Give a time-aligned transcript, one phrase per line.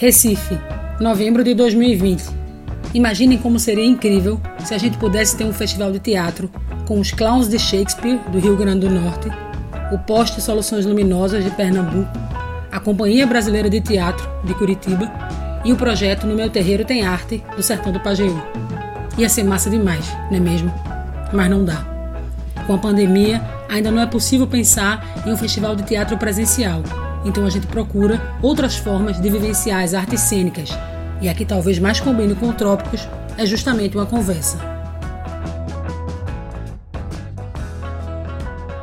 [0.00, 0.58] Recife,
[0.98, 2.24] novembro de 2020.
[2.94, 6.50] Imaginem como seria incrível se a gente pudesse ter um festival de teatro
[6.88, 9.28] com os clowns de Shakespeare do Rio Grande do Norte,
[9.92, 12.10] o Poste Soluções Luminosas de Pernambuco,
[12.72, 15.12] a Companhia Brasileira de Teatro de Curitiba
[15.66, 18.42] e o projeto No Meu Terreiro Tem Arte do Sertão do Pajeú.
[19.18, 20.72] Ia ser massa demais, não é mesmo?
[21.30, 21.84] Mas não dá.
[22.66, 26.82] Com a pandemia, ainda não é possível pensar em um festival de teatro presencial
[27.24, 30.70] então a gente procura outras formas de vivenciar as artes cênicas.
[31.20, 33.06] E a que talvez mais combine com Trópicos
[33.36, 34.58] é justamente uma conversa.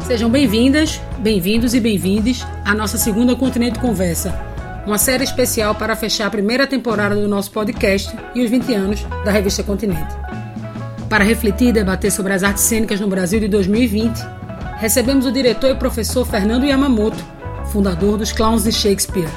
[0.05, 4.33] Sejam bem-vindas, bem-vindos e bem-vindes à nossa segunda Continente Conversa,
[4.85, 9.05] uma série especial para fechar a primeira temporada do nosso podcast e os 20 anos
[9.25, 10.15] da revista Continente.
[11.09, 14.17] Para refletir e debater sobre as artes cênicas no Brasil de 2020,
[14.77, 17.36] recebemos o diretor e professor Fernando Yamamoto,
[17.77, 19.29] fundador dos Clowns de Shakespeare.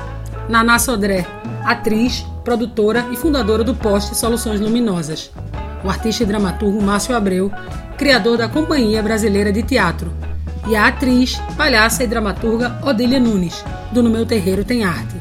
[0.48, 1.27] Naná Sodré,
[1.62, 5.30] atriz, produtora e fundadora do Poste Soluções Luminosas.
[5.84, 7.52] O artista e dramaturgo Márcio Abreu,
[7.98, 10.10] criador da Companhia Brasileira de Teatro.
[10.66, 15.16] E a atriz, palhaça e dramaturga Odília Nunes, do No Meu Terreiro Tem Arte.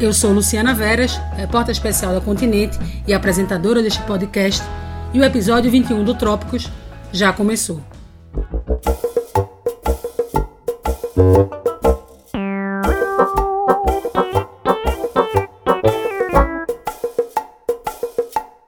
[0.00, 4.62] Eu sou Luciana Veras, repórter especial da Continente e apresentadora deste podcast,
[5.12, 6.70] e o episódio 21 do Trópicos
[7.12, 7.82] já começou.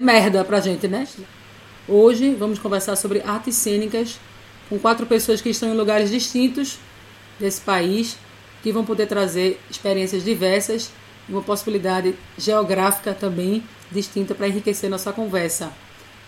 [0.03, 1.07] Merda pra gente, né?
[1.89, 4.19] Hoje vamos conversar sobre artes cênicas
[4.69, 6.79] com quatro pessoas que estão em lugares distintos
[7.39, 8.19] desse país,
[8.63, 10.91] que vão poder trazer experiências diversas
[11.29, 15.73] e uma possibilidade geográfica também distinta para enriquecer nossa conversa.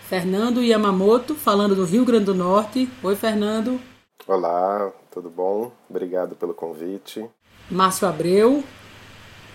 [0.08, 2.88] Fernando Yamamoto, falando do Rio Grande do Norte.
[3.02, 3.80] Oi, Fernando.
[4.26, 5.72] Olá, tudo bom?
[5.90, 7.24] Obrigado pelo convite.
[7.68, 8.62] Márcio Abreu,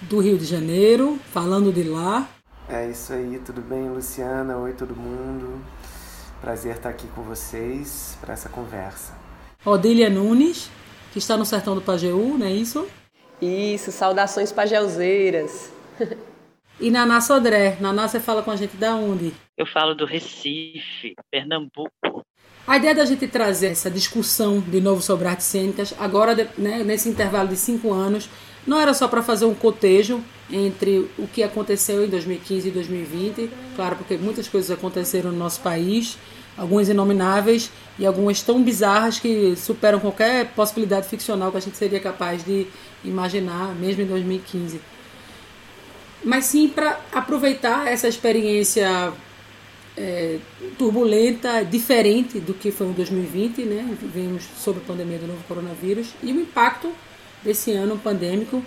[0.01, 2.27] do Rio de Janeiro, falando de lá.
[2.71, 4.55] É isso aí, tudo bem, Luciana?
[4.59, 5.59] Oi, todo mundo.
[6.39, 9.17] Prazer estar aqui com vocês para essa conversa.
[9.65, 10.69] Odília Nunes,
[11.11, 12.87] que está no sertão do Pajeú, não é isso?
[13.41, 15.73] Isso, saudações pajeuzeiras.
[16.79, 17.75] e Naná Sodré.
[17.81, 19.33] Naná, você fala com a gente da onde?
[19.57, 22.23] Eu falo do Recife, Pernambuco.
[22.67, 27.09] A ideia da gente trazer essa discussão de novo sobre artes cênicas, agora, né, nesse
[27.09, 28.29] intervalo de cinco anos,
[28.67, 33.49] não era só para fazer um cotejo entre o que aconteceu em 2015 e 2020,
[33.75, 36.17] claro, porque muitas coisas aconteceram no nosso país,
[36.57, 41.99] algumas inomináveis e algumas tão bizarras que superam qualquer possibilidade ficcional que a gente seria
[41.99, 42.67] capaz de
[43.03, 44.81] imaginar, mesmo em 2015.
[46.23, 49.13] Mas sim para aproveitar essa experiência
[49.95, 50.39] é,
[50.77, 53.97] turbulenta, diferente do que foi em 2020, né?
[54.01, 56.91] Vivemos sob a pandemia do novo coronavírus e o impacto
[57.43, 58.63] desse ano pandêmico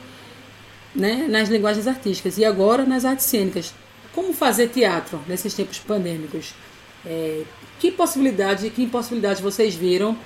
[0.94, 3.74] né, nas linguagens artísticas e agora nas artes cênicas.
[4.14, 6.54] Como fazer teatro nesses tempos pandêmicos?
[7.04, 7.42] É,
[7.80, 10.16] que possibilidade, que impossibilidades vocês viram?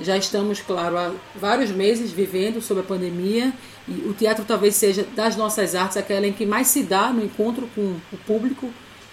[0.00, 3.52] Já estamos, claro, há vários meses vivendo sob a pandemia
[3.86, 7.24] e o teatro talvez seja das nossas artes aquela em que mais se dá no
[7.24, 8.68] encontro com o público,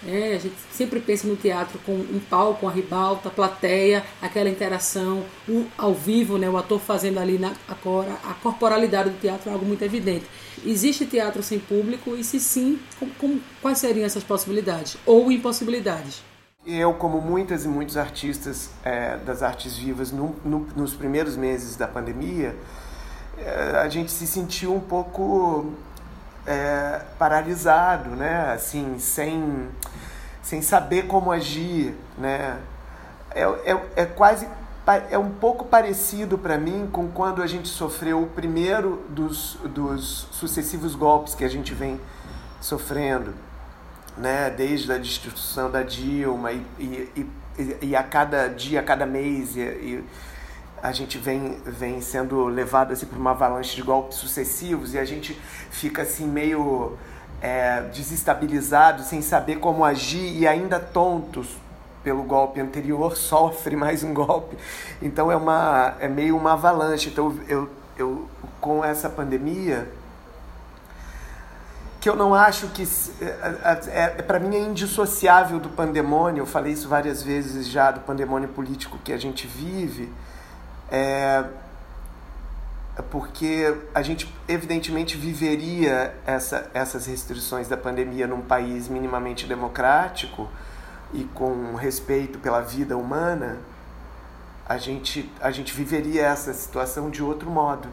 [0.06, 4.48] é, a gente sempre pensa no teatro com um palco, a ribalta, a plateia, aquela
[4.48, 9.50] interação, o ao vivo, né, o ator fazendo ali na a, a corporalidade do teatro
[9.50, 10.26] é algo muito evidente.
[10.64, 12.78] Existe teatro sem público e se sim,
[13.60, 16.22] quais seriam essas possibilidades ou impossibilidades?
[16.64, 21.74] Eu, como muitas e muitos artistas é, das artes vivas, no, no, nos primeiros meses
[21.74, 22.54] da pandemia,
[23.36, 25.72] é, a gente se sentiu um pouco
[26.46, 28.52] é, paralisado, né?
[28.52, 29.68] Assim, sem,
[30.42, 32.58] sem saber como agir, né?
[33.34, 34.46] É, é, é quase
[35.10, 40.26] é um pouco parecido para mim com quando a gente sofreu o primeiro dos, dos
[40.32, 42.00] sucessivos golpes que a gente vem
[42.60, 43.32] sofrendo,
[44.16, 44.50] né?
[44.50, 47.26] Desde a destituição da Dilma e, e,
[47.58, 50.04] e, e a cada dia, a cada mês e,
[50.82, 55.04] a gente vem, vem sendo levado assim, por uma avalanche de golpes sucessivos e a
[55.04, 55.40] gente
[55.70, 56.98] fica assim meio
[57.40, 61.56] é, desestabilizado, sem saber como agir e ainda tontos
[62.02, 64.56] pelo golpe anterior, sofre mais um golpe.
[65.00, 67.10] Então é, uma, é meio uma avalanche.
[67.10, 68.28] Então eu, eu
[68.60, 69.88] com essa pandemia,
[72.00, 72.82] que eu não acho que
[73.20, 73.26] é,
[73.86, 76.42] é, é para mim é indissociável do pandemônio.
[76.42, 80.10] Eu falei isso várias vezes já do pandemônio político que a gente vive
[80.92, 81.42] é,
[83.10, 90.50] porque a gente evidentemente viveria essa, essas restrições da pandemia num país minimamente democrático
[91.14, 93.56] e com respeito pela vida humana,
[94.68, 97.88] a gente, a gente viveria essa situação de outro modo.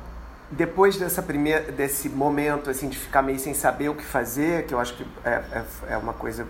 [0.52, 4.74] depois dessa primeira, desse momento assim de ficar meio sem saber o que fazer, que
[4.74, 6.46] eu acho que é, é, é uma coisa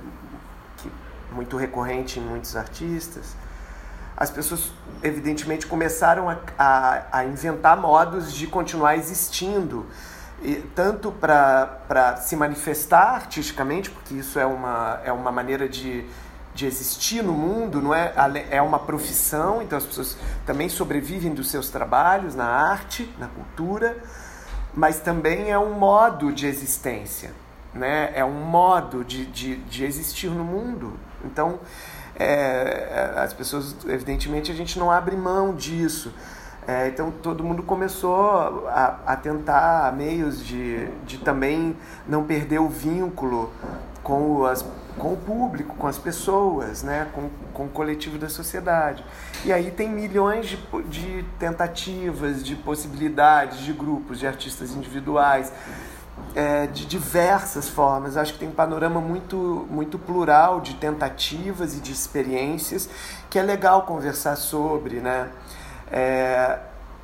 [0.77, 0.91] que,
[1.31, 3.35] muito recorrente em muitos artistas,
[4.19, 4.69] as pessoas
[5.01, 9.85] evidentemente começaram a, a, a inventar modos de continuar existindo,
[10.41, 16.05] e, tanto para se manifestar artisticamente, porque isso é uma, é uma maneira de,
[16.53, 18.13] de existir no mundo, não é?
[18.51, 23.97] É uma profissão, então as pessoas também sobrevivem dos seus trabalhos na arte, na cultura,
[24.73, 27.31] mas também é um modo de existência,
[27.73, 28.11] né?
[28.13, 30.99] É um modo de, de, de existir no mundo.
[31.23, 31.59] Então,
[32.19, 36.13] é, as pessoas, evidentemente, a gente não abre mão disso.
[36.67, 41.75] É, então todo mundo começou a, a, tentar meios de, de também
[42.07, 43.51] não perder o vínculo
[44.03, 44.63] com, as,
[44.95, 47.07] com o público, com as pessoas, né?
[47.13, 49.03] com, com o coletivo da sociedade.
[49.45, 55.51] E aí tem milhões de, de tentativas, de possibilidades, de grupos, de artistas individuais,
[56.35, 58.17] é, de diversas formas.
[58.17, 62.89] Acho que tem um panorama muito, muito plural de tentativas e de experiências
[63.29, 65.29] que é legal conversar sobre, né?
[65.91, 66.59] É,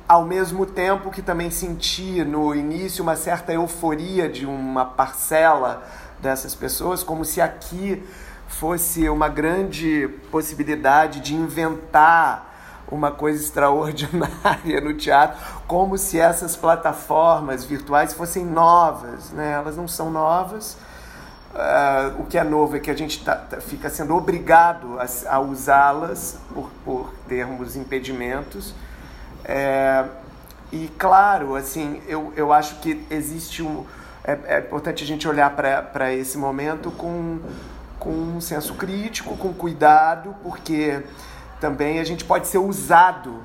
[0.08, 5.82] ao mesmo tempo que também senti no início uma certa euforia de uma parcela
[6.20, 8.02] dessas pessoas, como se aqui
[8.48, 12.55] fosse uma grande possibilidade de inventar
[12.90, 19.52] uma coisa extraordinária no teatro, como se essas plataformas virtuais fossem novas, né?
[19.52, 20.76] Elas não são novas.
[21.54, 25.34] Uh, o que é novo é que a gente tá, tá, fica sendo obrigado a,
[25.34, 28.74] a usá-las por, por termos impedimentos.
[29.42, 30.04] É,
[30.70, 33.84] e claro, assim, eu, eu acho que existe um.
[34.22, 37.38] É, é importante a gente olhar para esse momento com,
[37.98, 41.02] com um senso crítico, com cuidado, porque
[41.60, 43.40] também a gente pode ser usado.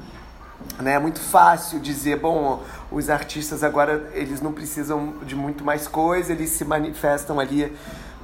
[0.79, 0.93] Né?
[0.93, 6.31] É muito fácil dizer, bom, os artistas agora eles não precisam de muito mais coisa,
[6.31, 7.75] eles se manifestam ali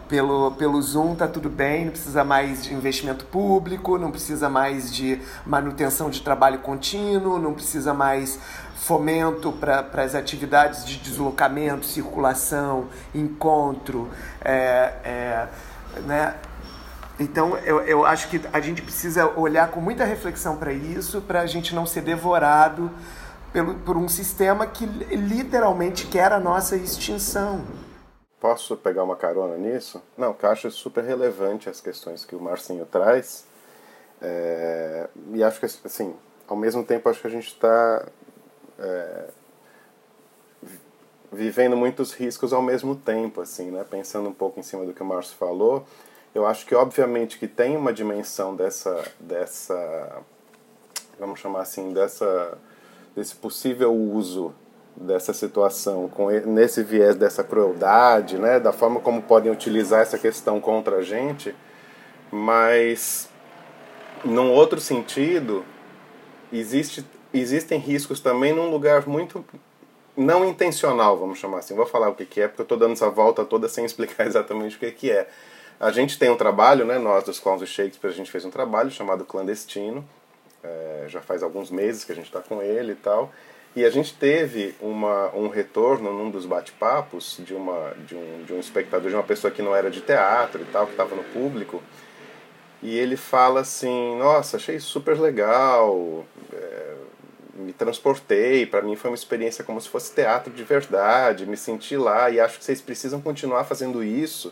[0.08, 4.94] pelo, pelo Zoom, tá tudo bem, não precisa mais de investimento público, não precisa mais
[4.94, 8.40] de manutenção de trabalho contínuo, não precisa mais
[8.76, 14.10] fomento para as atividades de deslocamento, circulação, encontro,
[14.42, 15.48] é, é,
[16.06, 16.36] né?
[17.20, 21.42] Então, eu, eu acho que a gente precisa olhar com muita reflexão para isso, para
[21.42, 22.92] a gente não ser devorado
[23.52, 27.64] pelo, por um sistema que literalmente quer a nossa extinção.
[28.40, 30.02] Posso pegar uma carona nisso?
[30.16, 33.46] Não, que eu acho super relevante as questões que o Marcinho traz.
[34.22, 36.16] É, e acho que, assim,
[36.48, 38.06] ao mesmo tempo, acho que a gente está
[38.78, 39.26] é,
[41.32, 43.84] vivendo muitos riscos ao mesmo tempo, assim, né?
[43.90, 45.86] Pensando um pouco em cima do que o Márcio falou,
[46.38, 50.22] eu acho que obviamente que tem uma dimensão dessa dessa
[51.20, 52.58] vamos chamar assim dessa
[53.16, 54.54] desse possível uso
[54.96, 60.62] dessa situação com nesse viés dessa crueldade, né, da forma como podem utilizar essa questão
[60.62, 61.56] contra a gente,
[62.32, 63.28] mas
[64.24, 65.66] num outro sentido
[66.54, 67.04] existe
[67.34, 69.44] existem riscos também num lugar muito
[70.16, 71.76] não intencional, vamos chamar assim.
[71.76, 74.26] Vou falar o que, que é, porque eu estou dando essa volta toda sem explicar
[74.26, 75.28] exatamente o que, que é.
[75.80, 78.50] A gente tem um trabalho, né, nós dos Clowns e Shakespeare, a gente fez um
[78.50, 80.04] trabalho chamado Clandestino,
[80.64, 83.32] é, já faz alguns meses que a gente está com ele e tal,
[83.76, 88.54] e a gente teve uma, um retorno num dos bate-papos de, uma, de, um, de
[88.54, 91.24] um espectador, de uma pessoa que não era de teatro e tal, que estava no
[91.26, 91.84] público,
[92.82, 96.96] e ele fala assim, nossa, achei super legal, é,
[97.54, 101.96] me transportei, para mim foi uma experiência como se fosse teatro de verdade, me senti
[101.96, 104.52] lá e acho que vocês precisam continuar fazendo isso,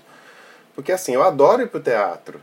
[0.75, 2.39] porque assim, eu adoro ir pro teatro,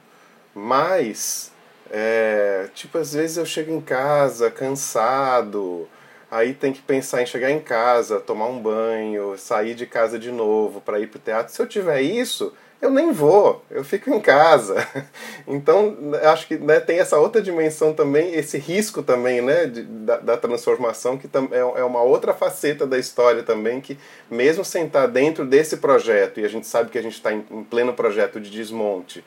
[0.55, 1.53] mas,
[1.91, 5.89] é, tipo, às vezes eu chego em casa cansado,
[6.31, 10.33] aí tem que pensar em chegar em casa, tomar um banho, sair de casa de
[10.33, 11.53] novo para ir pro teatro.
[11.53, 14.75] Se eu tiver isso, eu nem vou, eu fico em casa.
[15.45, 15.97] Então,
[16.33, 20.37] acho que né, tem essa outra dimensão também, esse risco também né, de, da, da,
[20.37, 23.99] transformação, que é, é uma outra faceta da história também, que
[24.31, 27.45] mesmo sem estar dentro desse projeto, e a gente sabe que a gente está em,
[27.51, 29.25] em, pleno projeto de desmonte,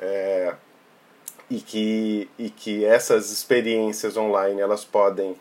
[0.00, 0.54] é,
[1.50, 5.36] e, que, e que essas experiências online elas podem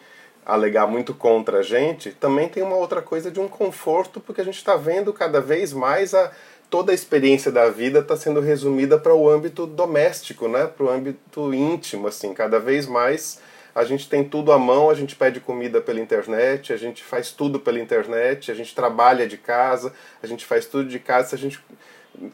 [0.46, 4.46] alegar muito contra a gente, também tem uma outra coisa de um conforto, porque a
[4.46, 6.30] gente está vendo cada vez mais a
[6.70, 10.68] toda a experiência da vida está sendo resumida para o âmbito doméstico, né?
[10.68, 12.08] para o âmbito íntimo.
[12.08, 13.42] Assim, cada vez mais
[13.74, 17.32] a gente tem tudo à mão, a gente pede comida pela internet, a gente faz
[17.32, 21.30] tudo pela internet, a gente trabalha de casa, a gente faz tudo de casa.
[21.30, 21.60] Se a gente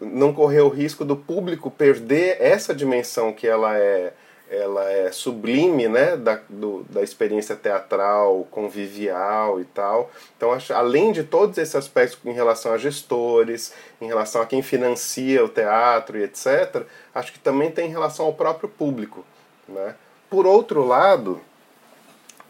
[0.02, 4.14] não correr o risco do público perder essa dimensão que ela é
[4.50, 10.12] ela é sublime né, da, do, da experiência teatral, convivial e tal.
[10.38, 14.62] Então, acho, além de todos esses aspectos em relação a gestores, em relação a quem
[14.62, 16.84] financia o teatro e etc.,
[17.14, 19.26] acho que também tem em relação ao próprio público.
[19.68, 19.96] Né?
[20.30, 21.42] Por outro lado,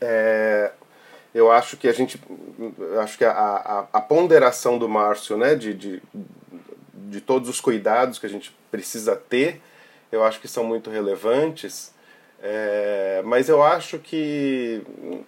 [0.01, 0.71] é,
[1.33, 2.19] eu acho que a gente
[3.01, 6.03] acho que a, a, a ponderação do Márcio né, de, de,
[6.93, 9.61] de todos os cuidados que a gente precisa ter
[10.15, 11.93] eu acho que são muito relevantes,
[12.41, 14.81] é, mas eu acho que,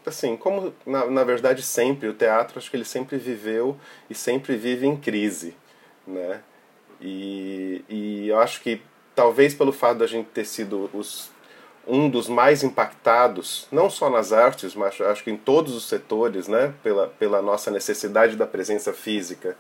[0.06, 3.78] assim, como na, na verdade sempre, o teatro acho que ele sempre viveu
[4.10, 5.56] e sempre vive em crise,
[6.06, 6.42] né?
[7.02, 8.82] E, e eu acho que
[9.16, 11.32] talvez pelo fato da gente ter sido os,
[11.88, 16.48] um dos mais impactados, não só nas artes, mas acho que em todos os setores,
[16.48, 16.74] né?
[16.84, 19.58] Pela, pela nossa necessidade da presença física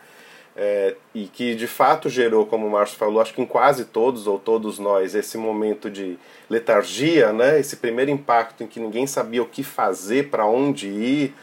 [0.57, 4.25] é, e que de fato gerou, como o Márcio falou, acho que em quase todos
[4.25, 6.17] ou todos nós, esse momento de
[6.49, 7.59] letargia, né?
[7.59, 11.35] esse primeiro impacto em que ninguém sabia o que fazer, para onde ir.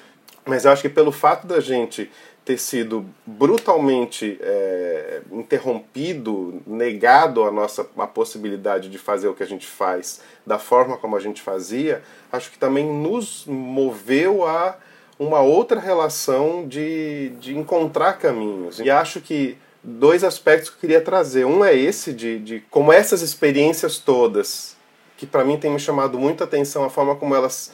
[0.44, 2.10] Mas eu acho que pelo fato da gente
[2.44, 9.46] ter sido brutalmente é, interrompido, negado a nossa a possibilidade de fazer o que a
[9.46, 14.76] gente faz da forma como a gente fazia, acho que também nos moveu a
[15.18, 18.80] uma outra relação de, de encontrar caminhos.
[18.80, 21.44] E acho que dois aspectos que eu queria trazer.
[21.44, 24.76] Um é esse de, de como essas experiências todas,
[25.16, 27.70] que para mim tem me chamado muita atenção a forma como elas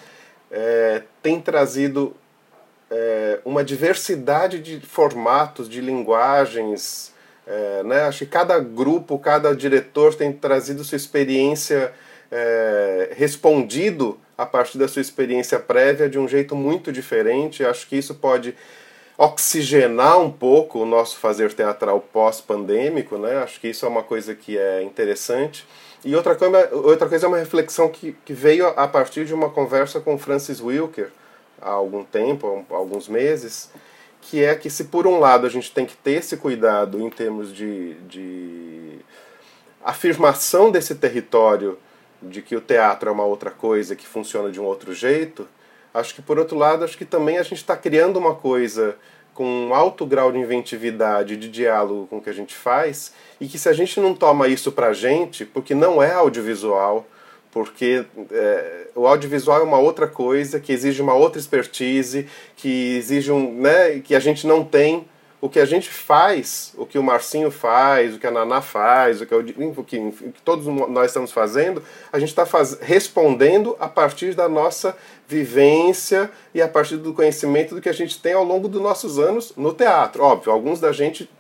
[0.50, 2.14] é, têm trazido
[2.90, 7.14] é, uma diversidade de formatos, de linguagens.
[7.46, 8.02] É, né?
[8.02, 11.92] Acho que cada grupo, cada diretor tem trazido sua experiência,
[12.30, 17.64] é, respondido a partir da sua experiência prévia de um jeito muito diferente.
[17.64, 18.54] Acho que isso pode
[19.18, 23.36] oxigenar um pouco o nosso fazer teatral pós-pandêmico, né?
[23.38, 25.66] Acho que isso é uma coisa que é interessante.
[26.02, 29.50] E outra coisa, outra coisa é uma reflexão que, que veio a partir de uma
[29.50, 31.10] conversa com Francis Wilker
[31.60, 33.70] há algum tempo, há alguns meses,
[34.22, 37.10] que é que se por um lado a gente tem que ter esse cuidado em
[37.10, 38.98] termos de, de
[39.84, 41.76] afirmação desse território
[42.22, 45.48] de que o teatro é uma outra coisa que funciona de um outro jeito,
[45.92, 48.96] acho que por outro lado, acho que também a gente está criando uma coisa
[49.34, 53.46] com um alto grau de inventividade, de diálogo com o que a gente faz, e
[53.48, 57.06] que se a gente não toma isso para a gente, porque não é audiovisual,
[57.50, 63.32] porque é, o audiovisual é uma outra coisa, que exige uma outra expertise, que exige
[63.32, 65.08] um, né, que a gente não tem,
[65.40, 69.20] o que a gente faz, o que o Marcinho faz, o que a Naná faz,
[69.20, 69.44] o que, o
[69.84, 71.82] que, o que todos nós estamos fazendo,
[72.12, 72.46] a gente está
[72.82, 78.20] respondendo a partir da nossa vivência e a partir do conhecimento do que a gente
[78.20, 80.22] tem ao longo dos nossos anos no teatro.
[80.22, 81.30] Óbvio, alguns da gente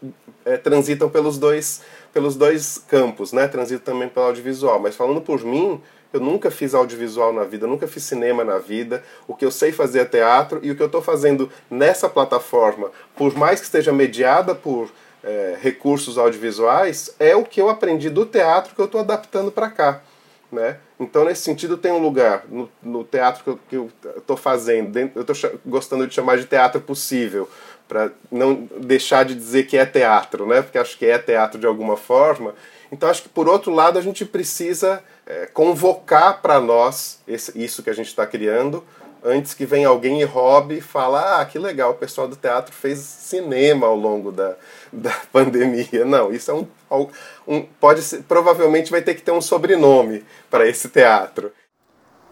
[0.44, 3.48] é, transitam pelos dois, pelos dois campos, né?
[3.48, 5.80] transitam também pelo audiovisual, mas falando por mim,
[6.12, 9.02] eu nunca fiz audiovisual na vida, nunca fiz cinema na vida.
[9.28, 12.90] O que eu sei fazer é teatro e o que eu estou fazendo nessa plataforma,
[13.16, 14.90] por mais que esteja mediada por
[15.22, 19.70] é, recursos audiovisuais, é o que eu aprendi do teatro que eu estou adaptando para
[19.70, 20.02] cá.
[20.50, 20.78] Né?
[20.98, 25.60] Então, nesse sentido, tem um lugar no, no teatro que eu estou fazendo, eu estou
[25.64, 27.48] gostando de chamar de teatro possível,
[27.86, 30.62] para não deixar de dizer que é teatro, né?
[30.62, 32.54] porque acho que é teatro de alguma forma.
[32.90, 37.84] Então, acho que, por outro lado, a gente precisa é, convocar para nós esse, isso
[37.84, 38.82] que a gente está criando,
[39.22, 42.74] antes que venha alguém e roube e fala, ah, que legal, o pessoal do teatro
[42.74, 44.56] fez cinema ao longo da,
[44.92, 46.04] da pandemia.
[46.04, 46.66] Não, isso é um,
[47.46, 51.52] um pode ser, provavelmente vai ter que ter um sobrenome para esse teatro.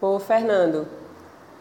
[0.01, 0.85] Ô, Fernando,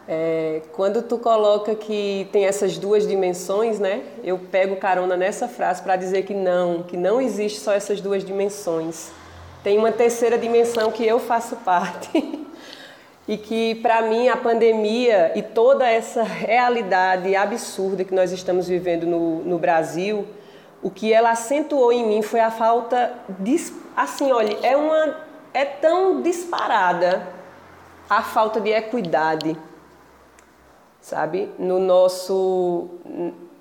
[0.08, 4.02] é, quando tu coloca que tem essas duas dimensões, né?
[4.24, 8.24] Eu pego carona nessa frase para dizer que não, que não existe só essas duas
[8.24, 9.10] dimensões
[9.62, 12.46] tem uma terceira dimensão que eu faço parte.
[13.28, 19.06] e que, para mim, a pandemia e toda essa realidade absurda que nós estamos vivendo
[19.06, 20.26] no, no Brasil,
[20.82, 23.56] o que ela acentuou em mim foi a falta de.
[23.94, 25.16] Assim, olha, é, uma,
[25.52, 27.26] é tão disparada
[28.08, 29.54] a falta de equidade,
[31.00, 31.50] sabe?
[31.58, 32.88] No nosso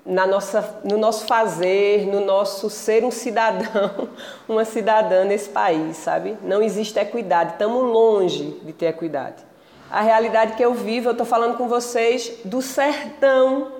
[0.04, 4.08] na nossa, no nosso fazer, no nosso ser um cidadão,
[4.48, 6.36] uma cidadã nesse país, sabe?
[6.42, 9.44] Não existe equidade, estamos longe de ter equidade.
[9.90, 13.72] A realidade que eu vivo, eu estou falando com vocês do sertão,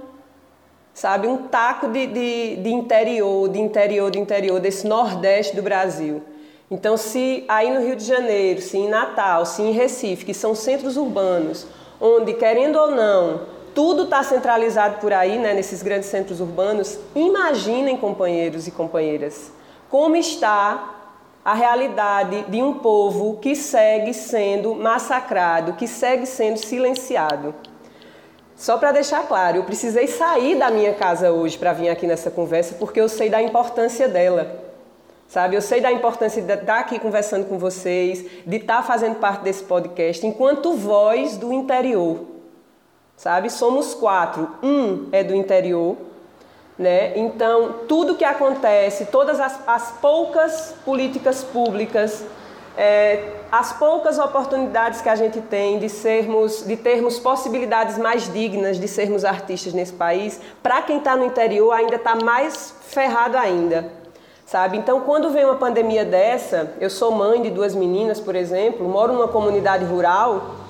[0.94, 1.26] sabe?
[1.26, 6.22] Um taco de, de, de interior, de interior, de interior, desse nordeste do Brasil.
[6.70, 10.54] Então, se aí no Rio de Janeiro, se em Natal, se em Recife, que são
[10.54, 11.66] centros urbanos,
[12.00, 13.40] onde, querendo ou não,
[13.78, 16.98] tudo está centralizado por aí, né, nesses grandes centros urbanos.
[17.14, 19.52] Imaginem, companheiros e companheiras,
[19.88, 20.96] como está
[21.44, 27.54] a realidade de um povo que segue sendo massacrado, que segue sendo silenciado.
[28.56, 32.32] Só para deixar claro, eu precisei sair da minha casa hoje para vir aqui nessa
[32.32, 34.60] conversa porque eu sei da importância dela.
[35.28, 39.42] Sabe, eu sei da importância de estar aqui conversando com vocês, de estar fazendo parte
[39.42, 42.37] desse podcast, enquanto voz do interior.
[43.18, 44.48] Sabe, somos quatro.
[44.62, 45.96] Um é do interior,
[46.78, 47.18] né?
[47.18, 52.24] Então, tudo que acontece, todas as, as poucas políticas públicas,
[52.76, 58.78] é, as poucas oportunidades que a gente tem de sermos, de termos possibilidades mais dignas
[58.78, 63.90] de sermos artistas nesse país, para quem está no interior ainda está mais ferrado ainda,
[64.46, 64.78] sabe?
[64.78, 69.12] Então, quando vem uma pandemia dessa, eu sou mãe de duas meninas, por exemplo, moro
[69.12, 70.67] numa comunidade rural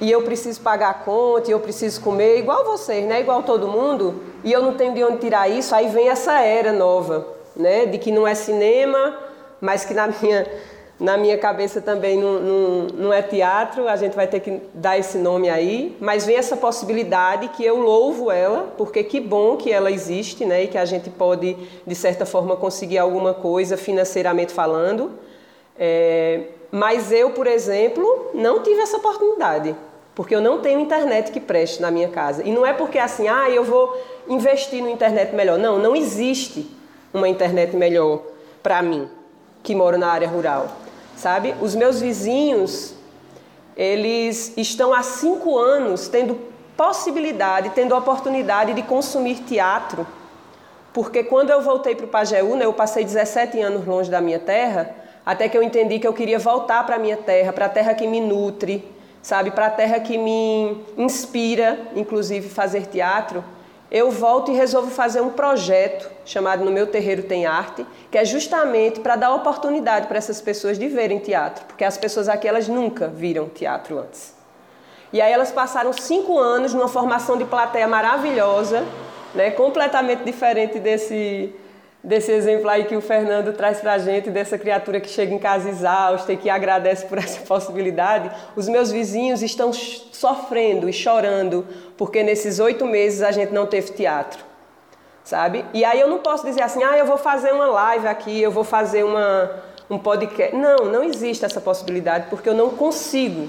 [0.00, 3.20] e eu preciso pagar a conta, e eu preciso comer, igual vocês, né?
[3.20, 6.72] Igual todo mundo, e eu não tenho de onde tirar isso, aí vem essa era
[6.72, 7.86] nova, né?
[7.86, 9.18] De que não é cinema,
[9.60, 10.46] mas que na minha,
[10.98, 14.98] na minha cabeça também não, não, não é teatro, a gente vai ter que dar
[14.98, 19.72] esse nome aí, mas vem essa possibilidade que eu louvo ela, porque que bom que
[19.72, 20.64] ela existe, né?
[20.64, 25.12] E que a gente pode, de certa forma, conseguir alguma coisa financeiramente falando.
[25.78, 29.76] É, mas eu, por exemplo, não tive essa oportunidade,
[30.14, 32.42] porque eu não tenho internet que preste na minha casa.
[32.44, 35.58] E não é porque assim, ah, eu vou investir no internet melhor.
[35.58, 36.70] Não, não existe
[37.12, 38.22] uma internet melhor
[38.62, 39.08] para mim,
[39.62, 40.68] que moro na área rural.
[41.16, 41.54] Sabe?
[41.60, 42.94] Os meus vizinhos,
[43.76, 46.38] eles estão há cinco anos tendo
[46.76, 50.06] possibilidade, tendo oportunidade de consumir teatro.
[50.92, 54.38] Porque quando eu voltei para o Pajeú, né, eu passei 17 anos longe da minha
[54.38, 54.94] terra,
[55.26, 57.94] até que eu entendi que eu queria voltar para a minha terra, para a terra
[57.94, 58.93] que me nutre,
[59.24, 63.42] sabe, para a terra que me inspira, inclusive fazer teatro.
[63.90, 68.24] Eu volto e resolvo fazer um projeto chamado No Meu Terreiro Tem Arte, que é
[68.24, 72.68] justamente para dar oportunidade para essas pessoas de verem teatro, porque as pessoas aqui elas
[72.68, 74.34] nunca viram teatro antes.
[75.10, 78.84] E aí elas passaram cinco anos numa formação de plateia maravilhosa,
[79.34, 81.54] né, completamente diferente desse
[82.04, 85.38] desse exemplo aí que o Fernando traz para a gente, dessa criatura que chega em
[85.38, 91.66] casa exausta e que agradece por essa possibilidade, os meus vizinhos estão sofrendo e chorando
[91.96, 94.44] porque nesses oito meses a gente não teve teatro,
[95.24, 95.64] sabe?
[95.72, 98.50] E aí eu não posso dizer assim, ah, eu vou fazer uma live aqui, eu
[98.50, 99.50] vou fazer uma,
[99.88, 100.54] um podcast.
[100.54, 103.48] Não, não existe essa possibilidade porque eu não consigo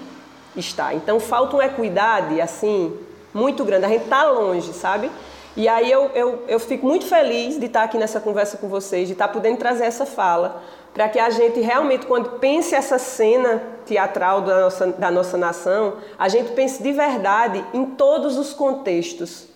[0.55, 0.93] estar.
[0.95, 2.97] Então falta uma equidade, assim,
[3.33, 3.85] muito grande.
[3.85, 5.11] A gente está longe, sabe?
[5.55, 9.07] E aí eu, eu, eu fico muito feliz de estar aqui nessa conversa com vocês,
[9.07, 10.61] de estar podendo trazer essa fala,
[10.93, 15.93] para que a gente realmente, quando pense essa cena teatral da nossa, da nossa nação,
[16.19, 19.47] a gente pense de verdade em todos os contextos,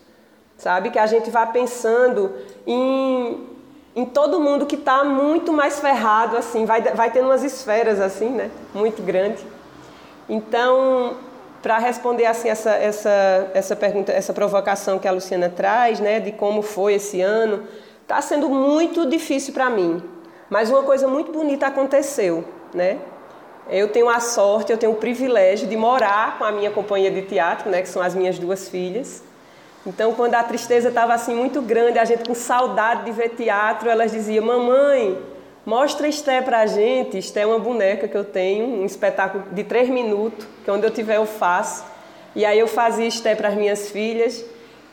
[0.58, 0.90] sabe?
[0.90, 2.34] Que a gente vá pensando
[2.66, 3.46] em,
[3.94, 8.30] em todo mundo que está muito mais ferrado, assim, vai, vai tendo umas esferas, assim,
[8.30, 8.50] né?
[8.74, 9.46] Muito grande.
[10.30, 11.16] Então,
[11.62, 16.32] para responder assim essa, essa, essa pergunta, essa provocação que a Luciana traz, né, de
[16.32, 17.64] como foi esse ano,
[18.02, 20.02] está sendo muito difícil para mim.
[20.50, 22.44] Mas uma coisa muito bonita aconteceu,
[22.74, 22.98] né?
[23.70, 27.22] Eu tenho a sorte, eu tenho o privilégio de morar com a minha companhia de
[27.22, 29.22] teatro, né, que são as minhas duas filhas.
[29.86, 33.90] Então, quando a tristeza estava assim muito grande, a gente com saudade de ver teatro,
[33.90, 35.18] elas diziam: "Mamãe,
[35.70, 37.20] Mostra Esté pra gente.
[37.20, 40.90] Esté é uma boneca que eu tenho, um espetáculo de três minutos, que onde eu
[40.90, 41.86] tiver eu faço.
[42.36, 44.44] E aí eu fazia Esté para as minhas filhas.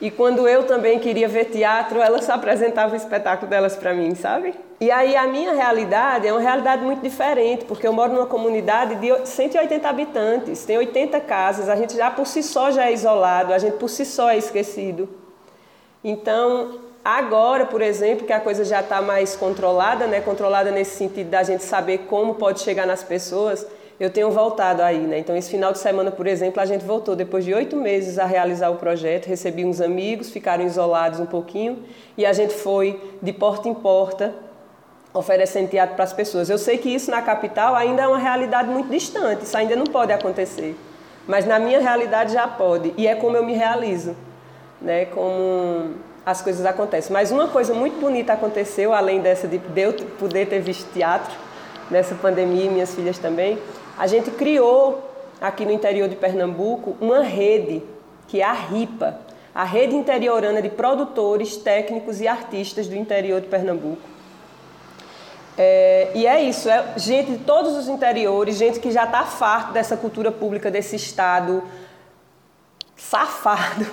[0.03, 4.53] E quando eu também queria ver teatro, elas apresentavam o espetáculo delas para mim, sabe?
[4.79, 8.97] E aí a minha realidade é uma realidade muito diferente, porque eu moro numa comunidade
[8.97, 13.55] de 180 habitantes, tem 80 casas, a gente já por si só já é isolado,
[13.55, 15.09] a gente por si só é esquecido.
[16.05, 20.21] Então, Agora, por exemplo, que a coisa já está mais controlada, né?
[20.21, 23.65] controlada nesse sentido da gente saber como pode chegar nas pessoas,
[24.01, 24.99] eu tenho voltado aí.
[24.99, 25.21] Né?
[25.21, 28.27] Então, esse final de semana, por exemplo, a gente voltou depois de oito meses a
[28.27, 31.79] realizar o projeto, recebi uns amigos, ficaram isolados um pouquinho
[32.19, 34.35] e a gente foi de porta em porta
[35.15, 36.51] oferecendo teatro para as pessoas.
[36.51, 39.87] Eu sei que isso na capital ainda é uma realidade muito distante, isso ainda não
[39.87, 40.75] pode acontecer.
[41.25, 44.17] Mas na minha realidade já pode, e é como eu me realizo,
[44.83, 45.05] né?
[45.05, 45.95] Como
[46.27, 47.13] as coisas acontecem.
[47.13, 51.33] Mas uma coisa muito bonita aconteceu, além dessa de eu poder ter visto teatro
[51.89, 53.57] nessa pandemia minhas filhas também.
[53.97, 55.09] A gente criou
[55.41, 57.81] aqui no interior de Pernambuco uma rede,
[58.27, 59.21] que é a RIPA,
[59.55, 64.03] a Rede Interiorana de Produtores, Técnicos e Artistas do interior de Pernambuco.
[65.57, 69.73] É, e é isso, é gente de todos os interiores, gente que já está farto
[69.73, 71.63] dessa cultura pública desse Estado
[72.97, 73.87] safado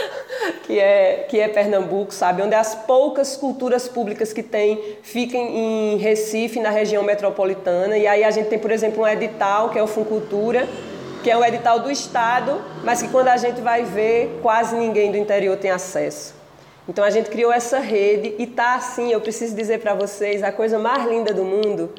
[0.64, 2.42] que é, que é Pernambuco, sabe?
[2.42, 7.96] Onde as poucas culturas públicas que tem fiquem em Recife, na região metropolitana.
[7.96, 10.66] E aí a gente tem, por exemplo, um edital, que é o Funcultura,
[11.22, 15.10] que é um edital do Estado, mas que quando a gente vai ver, quase ninguém
[15.10, 16.34] do interior tem acesso.
[16.88, 20.52] Então a gente criou essa rede e tá assim, eu preciso dizer para vocês, a
[20.52, 21.92] coisa mais linda do mundo,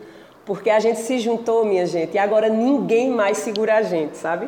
[0.46, 4.48] porque a gente se juntou, minha gente, e agora ninguém mais segura a gente, sabe?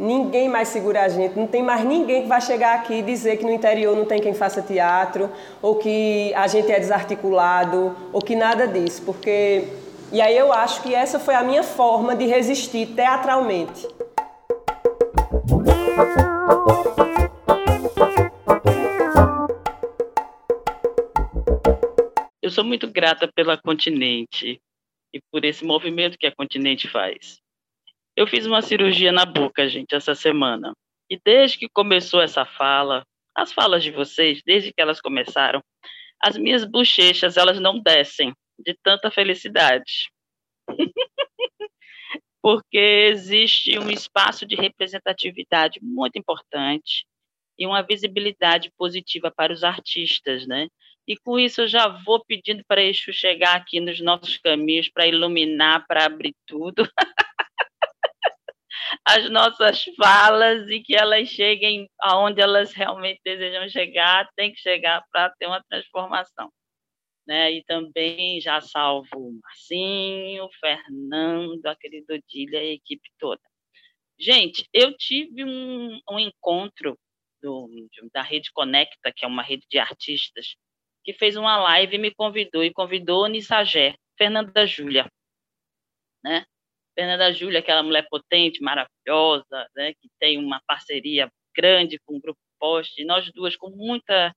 [0.00, 3.36] Ninguém mais segura a gente, não tem mais ninguém que vai chegar aqui e dizer
[3.36, 8.22] que no interior não tem quem faça teatro, ou que a gente é desarticulado, ou
[8.22, 9.68] que nada disso, porque.
[10.10, 13.86] E aí eu acho que essa foi a minha forma de resistir teatralmente.
[22.40, 24.62] Eu sou muito grata pela Continente
[25.12, 27.39] e por esse movimento que a Continente faz.
[28.20, 30.74] Eu fiz uma cirurgia na boca, gente, essa semana.
[31.08, 33.02] E desde que começou essa fala,
[33.34, 35.62] as falas de vocês, desde que elas começaram,
[36.22, 40.10] as minhas bochechas, elas não descem de tanta felicidade.
[42.42, 47.06] Porque existe um espaço de representatividade muito importante
[47.58, 50.68] e uma visibilidade positiva para os artistas, né?
[51.08, 55.06] E com isso eu já vou pedindo para Exu chegar aqui nos nossos caminhos para
[55.06, 56.86] iluminar, para abrir tudo.
[59.04, 65.04] as nossas falas e que elas cheguem aonde elas realmente desejam chegar, tem que chegar
[65.10, 66.52] para ter uma transformação.
[67.26, 67.52] Né?
[67.52, 73.40] E também já salvo Marcinho, Fernando, a querida Odília e a equipe toda.
[74.18, 76.98] Gente, eu tive um, um encontro
[77.42, 77.68] do,
[78.12, 80.56] da Rede Conecta, que é uma rede de artistas,
[81.02, 85.10] que fez uma live e me convidou, e convidou Nissagé, Fernanda Júlia,
[86.22, 86.44] né?
[86.94, 92.40] Fernanda Júlia, aquela mulher potente, maravilhosa, né, que tem uma parceria grande com o Grupo
[92.58, 94.34] Post, e nós duas, com muita,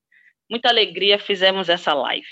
[0.50, 2.28] muita alegria, fizemos essa live.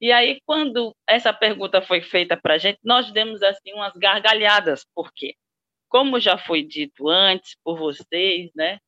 [0.00, 4.84] E aí, quando essa pergunta foi feita para a gente, nós demos assim umas gargalhadas,
[4.94, 5.34] por quê?
[5.88, 8.78] Como já foi dito antes por vocês, né?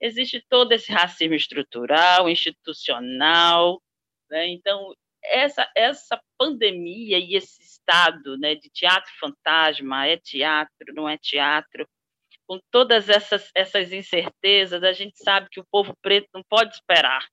[0.00, 3.82] Existe todo esse racismo estrutural, institucional,
[4.30, 4.48] né?
[4.48, 4.94] Então,
[5.26, 11.88] essa, essa pandemia e esse estado né, de teatro fantasma, é teatro, não é teatro,
[12.46, 17.26] com todas essas, essas incertezas, a gente sabe que o povo preto não pode esperar,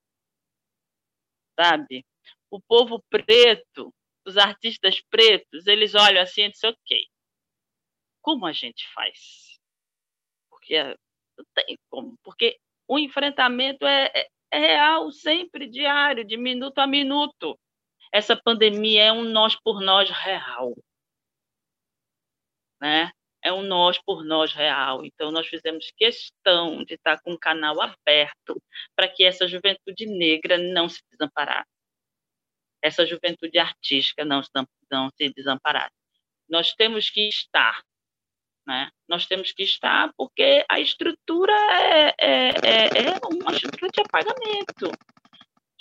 [1.60, 2.06] sabe?
[2.50, 3.94] O povo preto,
[4.26, 7.06] os artistas pretos, eles olham assim e dizem, ok,
[8.22, 9.60] como a gente faz?
[10.50, 10.82] Porque
[11.38, 16.88] não tem como, porque o enfrentamento é, é, é real, sempre diário, de minuto a
[16.88, 17.58] minuto
[18.14, 20.76] essa pandemia é um nós por nós real.
[22.80, 23.12] Né?
[23.44, 25.04] É um nós por nós real.
[25.04, 28.62] Então, nós fizemos questão de estar com o canal aberto
[28.96, 31.70] para que essa juventude negra não se desamparasse.
[32.82, 34.42] Essa juventude artística não,
[34.92, 35.96] não se desamparasse.
[36.48, 37.82] Nós temos que estar
[38.66, 38.90] né?
[39.08, 44.92] Nós temos que estar porque a estrutura é, é, é, é, uma estrutura de apagamento.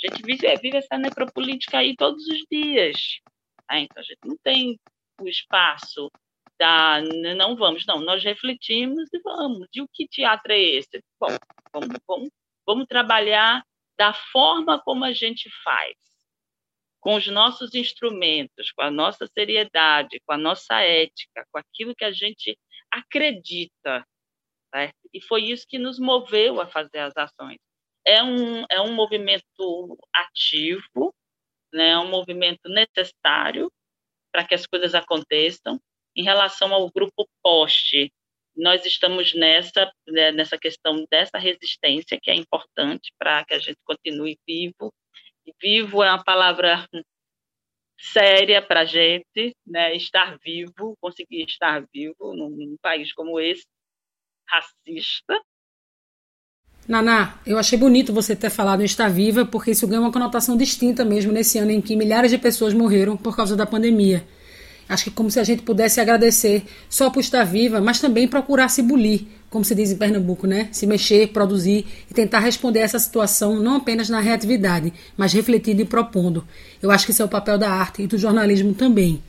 [0.03, 3.21] A gente vive, vive essa necropolítica aí todos os dias.
[3.69, 3.79] Tá?
[3.79, 4.79] Então, a gente não tem
[5.21, 6.11] o espaço
[6.59, 7.01] da
[7.37, 9.69] não vamos, não, nós refletimos e vamos.
[9.75, 11.03] E o que teatro é esse?
[11.21, 11.29] Bom,
[11.73, 12.31] vamos, vamos,
[12.67, 13.65] vamos trabalhar
[13.99, 15.97] da forma como a gente faz,
[17.01, 22.05] com os nossos instrumentos, com a nossa seriedade, com a nossa ética, com aquilo que
[22.05, 22.59] a gente
[22.91, 24.05] acredita.
[24.75, 24.97] Certo?
[25.13, 27.59] E foi isso que nos moveu a fazer as ações
[28.05, 31.15] é um, é um movimento ativo,
[31.73, 31.91] né?
[31.91, 33.71] é um movimento necessário
[34.33, 35.81] para que as coisas aconteçam.
[36.15, 38.13] Em relação ao grupo POST,
[38.55, 43.79] nós estamos nessa, né, nessa questão dessa resistência, que é importante para que a gente
[43.85, 44.93] continue vivo.
[45.61, 46.87] Vivo é uma palavra
[47.99, 49.95] séria para a gente, né?
[49.95, 53.65] estar vivo, conseguir estar vivo num, num país como esse,
[54.49, 55.41] racista,
[56.87, 60.57] Naná, eu achei bonito você ter falado em estar viva, porque isso ganha uma conotação
[60.57, 64.25] distinta mesmo nesse ano em que milhares de pessoas morreram por causa da pandemia.
[64.89, 68.69] Acho que como se a gente pudesse agradecer só por estar viva, mas também procurar
[68.69, 70.69] se bulir, como se diz em Pernambuco, né?
[70.73, 75.85] Se mexer, produzir e tentar responder essa situação não apenas na reatividade, mas refletindo e
[75.85, 76.45] propondo.
[76.83, 79.23] Eu acho que esse é o papel da arte e do jornalismo também.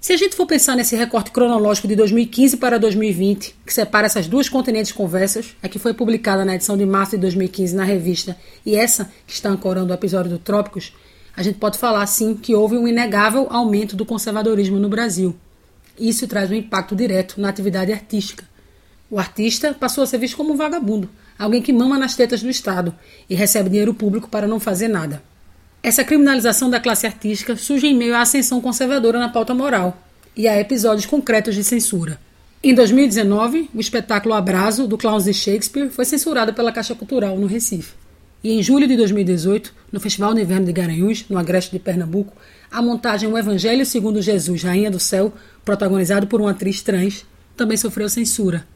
[0.00, 4.26] Se a gente for pensar nesse recorte cronológico de 2015 para 2020, que separa essas
[4.26, 8.34] duas continentes conversas, a que foi publicada na edição de março de 2015 na revista
[8.64, 10.94] e essa que está ancorando o episódio do Trópicos,
[11.36, 15.36] a gente pode falar sim que houve um inegável aumento do conservadorismo no Brasil.
[15.98, 18.48] Isso traz um impacto direto na atividade artística.
[19.10, 22.48] O artista passou a ser visto como um vagabundo, alguém que mama nas tetas do
[22.48, 22.94] Estado
[23.28, 25.22] e recebe dinheiro público para não fazer nada.
[25.82, 29.96] Essa criminalização da classe artística surge em meio à ascensão conservadora na pauta moral
[30.36, 32.20] e a episódios concretos de censura.
[32.62, 37.46] Em 2019, o espetáculo Abraço, do Clowns de Shakespeare, foi censurado pela Caixa Cultural no
[37.46, 37.94] Recife.
[38.44, 42.36] E em julho de 2018, no Festival de Inverno de Garanhuns, no Agreste de Pernambuco,
[42.70, 45.32] a montagem O Evangelho segundo Jesus, Rainha do Céu,
[45.64, 47.24] protagonizado por uma atriz trans,
[47.56, 48.66] também sofreu censura.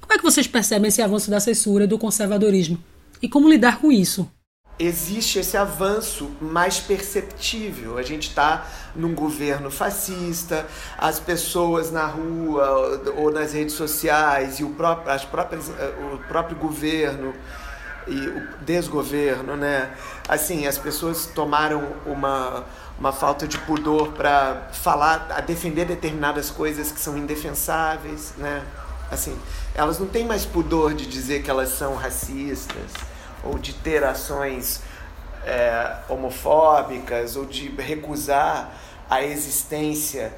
[0.00, 2.78] Como é que vocês percebem esse avanço da censura e do conservadorismo?
[3.20, 4.28] E como lidar com isso?
[4.78, 7.96] Existe esse avanço mais perceptível.
[7.96, 10.66] A gente está num governo fascista,
[10.98, 16.18] as pessoas na rua ou nas redes sociais e o próprio, as próprias, eh, o
[16.28, 17.32] próprio governo
[18.06, 19.90] e o desgoverno, né?
[20.28, 22.64] Assim, as pessoas tomaram uma
[22.96, 28.62] uma falta de pudor para falar, a defender determinadas coisas que são indefensáveis, né?
[29.10, 29.36] Assim,
[29.74, 32.92] elas não têm mais pudor de dizer que elas são racistas
[33.44, 34.82] ou de ter ações
[35.44, 38.72] é, homofóbicas ou de recusar
[39.08, 40.32] a existência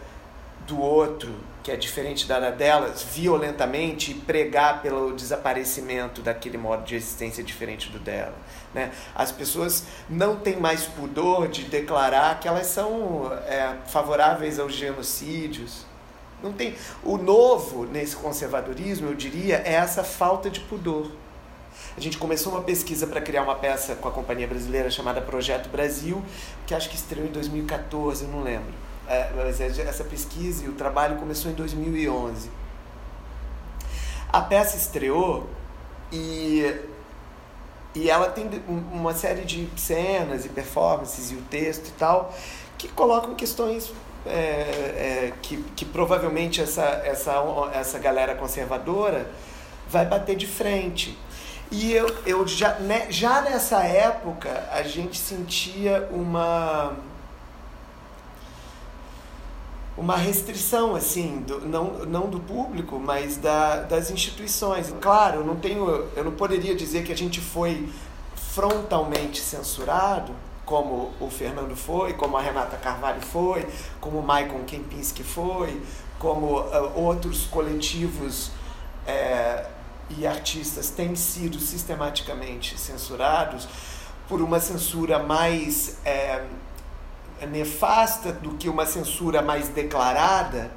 [0.66, 1.32] do outro
[1.66, 7.90] que é diferente da delas violentamente e pregar pelo desaparecimento daquele modo de existência diferente
[7.90, 8.34] do dela.
[8.72, 8.92] Né?
[9.12, 15.84] As pessoas não têm mais pudor de declarar que elas são é, favoráveis aos genocídios.
[16.40, 16.76] Não tem.
[17.02, 21.10] O novo nesse conservadorismo, eu diria, é essa falta de pudor.
[21.96, 25.68] A gente começou uma pesquisa para criar uma peça com a companhia brasileira chamada Projeto
[25.68, 26.22] Brasil,
[26.66, 28.72] que acho que estreou em 2014, eu não lembro.
[29.08, 32.50] É, mas é, essa pesquisa e o trabalho começou em 2011.
[34.32, 35.48] A peça estreou
[36.12, 36.74] e,
[37.94, 38.50] e ela tem
[38.92, 42.34] uma série de cenas e performances e o texto e tal
[42.76, 43.92] que colocam questões
[44.26, 47.32] é, é, que, que provavelmente essa, essa,
[47.72, 49.30] essa galera conservadora
[49.88, 51.16] vai bater de frente.
[51.70, 56.94] E eu, eu já, né, já nessa época a gente sentia uma
[59.96, 64.94] uma restrição assim do, não, não do público mas da, das instituições.
[65.00, 67.88] Claro eu não tenho eu não poderia dizer que a gente foi
[68.36, 70.32] frontalmente censurado
[70.64, 73.66] como o Fernando foi como a Renata Carvalho foi
[74.00, 75.82] como o Michael Kempinski foi
[76.18, 78.50] como uh, outros coletivos
[79.06, 79.66] é,
[80.10, 83.68] e artistas têm sido sistematicamente censurados
[84.28, 86.44] por uma censura mais é,
[87.48, 90.70] nefasta do que uma censura mais declarada,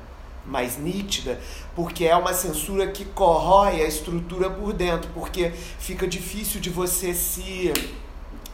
[0.45, 1.39] mais nítida,
[1.75, 7.13] porque é uma censura que corrói a estrutura por dentro, porque fica difícil de você
[7.13, 7.71] se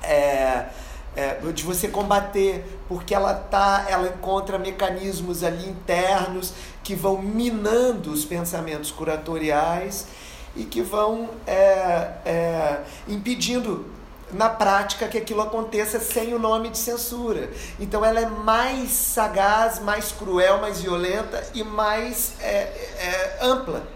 [0.03, 0.67] é,
[1.15, 8.11] é, de você combater, porque ela tá, ela encontra mecanismos ali internos que vão minando
[8.11, 10.07] os pensamentos curatoriais
[10.55, 13.85] e que vão é, é, impedindo
[14.31, 17.49] na prática que aquilo aconteça sem o nome de censura.
[17.79, 23.87] Então ela é mais sagaz, mais cruel, mais violenta e mais é, é, ampla.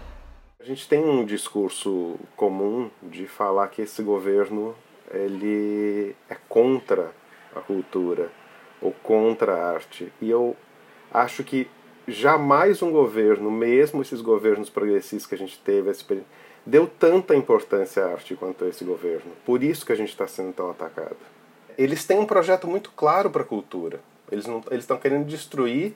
[0.58, 4.74] A gente tem um discurso comum de falar que esse governo
[5.10, 7.10] ele é contra
[7.54, 8.30] a cultura
[8.80, 10.12] ou contra a arte.
[10.20, 10.56] E eu
[11.12, 11.68] acho que
[12.06, 15.90] jamais um governo, mesmo esses governos progressistas que a gente teve,
[16.64, 19.32] deu tanta importância à arte quanto esse governo.
[19.44, 21.16] Por isso que a gente está sendo tão atacado.
[21.76, 24.00] Eles têm um projeto muito claro para a cultura.
[24.30, 25.94] Eles estão querendo destruir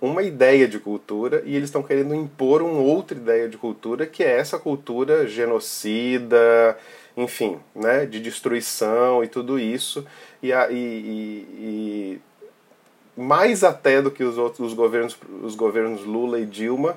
[0.00, 4.24] uma ideia de cultura e eles estão querendo impor uma outra ideia de cultura que
[4.24, 6.78] é essa cultura genocida,
[7.16, 10.06] enfim, né, de destruição e tudo isso.
[10.42, 12.18] E, e, e,
[13.16, 16.96] e mais até do que os outros os governos, os governos Lula e Dilma,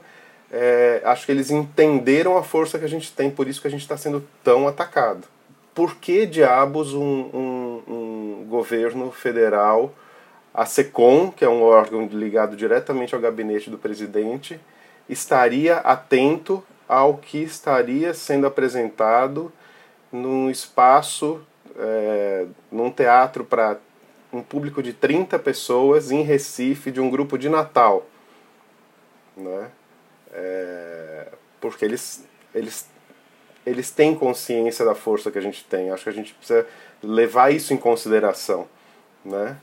[0.55, 3.71] é, acho que eles entenderam a força que a gente tem, por isso que a
[3.71, 5.27] gente está sendo tão atacado.
[5.73, 9.91] Por que diabos um, um, um, governo federal,
[10.53, 14.59] a SECOM, que é um órgão ligado diretamente ao gabinete do presidente,
[15.09, 19.51] estaria atento ao que estaria sendo apresentado
[20.11, 21.41] num espaço,
[21.75, 23.77] é, num teatro para
[24.31, 28.05] um público de 30 pessoas em Recife, de um grupo de Natal?
[29.35, 29.71] Né?
[30.33, 31.27] É,
[31.61, 32.87] porque eles, eles,
[33.65, 35.91] eles têm consciência da força que a gente tem.
[35.91, 36.67] Acho que a gente precisa
[37.01, 38.67] levar isso em consideração.
[39.23, 39.57] Né?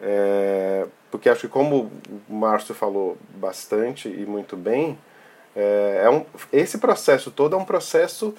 [0.00, 1.90] É, porque acho que, como
[2.28, 4.98] o Márcio falou bastante e muito bem,
[5.54, 8.34] é, é um, esse processo todo é um processo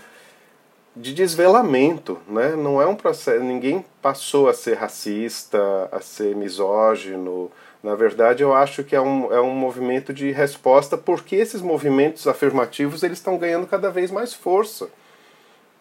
[0.96, 2.56] de desvelamento, né?
[2.56, 3.44] Não é um processo.
[3.44, 7.52] Ninguém passou a ser racista, a ser misógino,
[7.84, 12.26] na verdade, eu acho que é um, é um movimento de resposta porque esses movimentos
[12.28, 14.88] afirmativos eles estão ganhando cada vez mais força.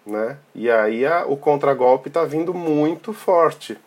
[0.04, 0.36] né?
[0.52, 3.78] E aí a, o contragolpe está vindo muito forte.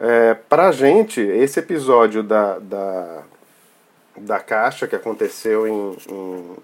[0.00, 3.22] É, Para a gente, esse episódio da, da,
[4.16, 6.56] da Caixa que aconteceu em, em,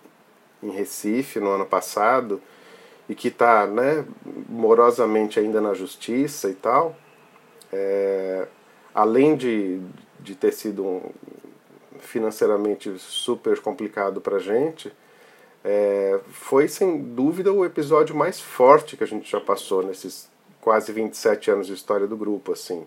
[0.63, 2.41] em Recife no ano passado
[3.09, 4.05] e que está né,
[4.49, 6.95] morosamente ainda na justiça e tal,
[7.73, 8.47] é,
[8.95, 9.81] além de,
[10.21, 11.03] de ter sido um,
[12.01, 14.93] financeiramente super complicado para a gente,
[15.65, 20.29] é, foi sem dúvida o episódio mais forte que a gente já passou nesses
[20.61, 22.85] quase 27 anos de história do grupo, assim,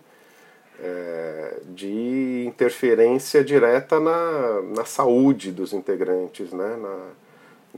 [0.80, 7.08] é, de interferência direta na, na saúde dos integrantes, né, na,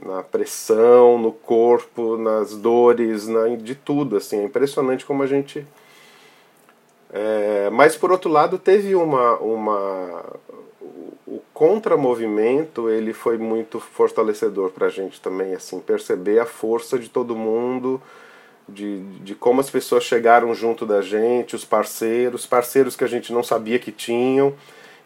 [0.01, 5.65] na pressão, no corpo, nas dores, na, de tudo, assim, é impressionante como a gente
[7.17, 10.25] é, mas por outro lado teve uma, uma
[11.25, 17.09] o contramovimento ele foi muito fortalecedor para a gente também assim perceber a força de
[17.09, 18.01] todo mundo
[18.67, 23.31] de, de como as pessoas chegaram junto da gente os parceiros parceiros que a gente
[23.31, 24.53] não sabia que tinham.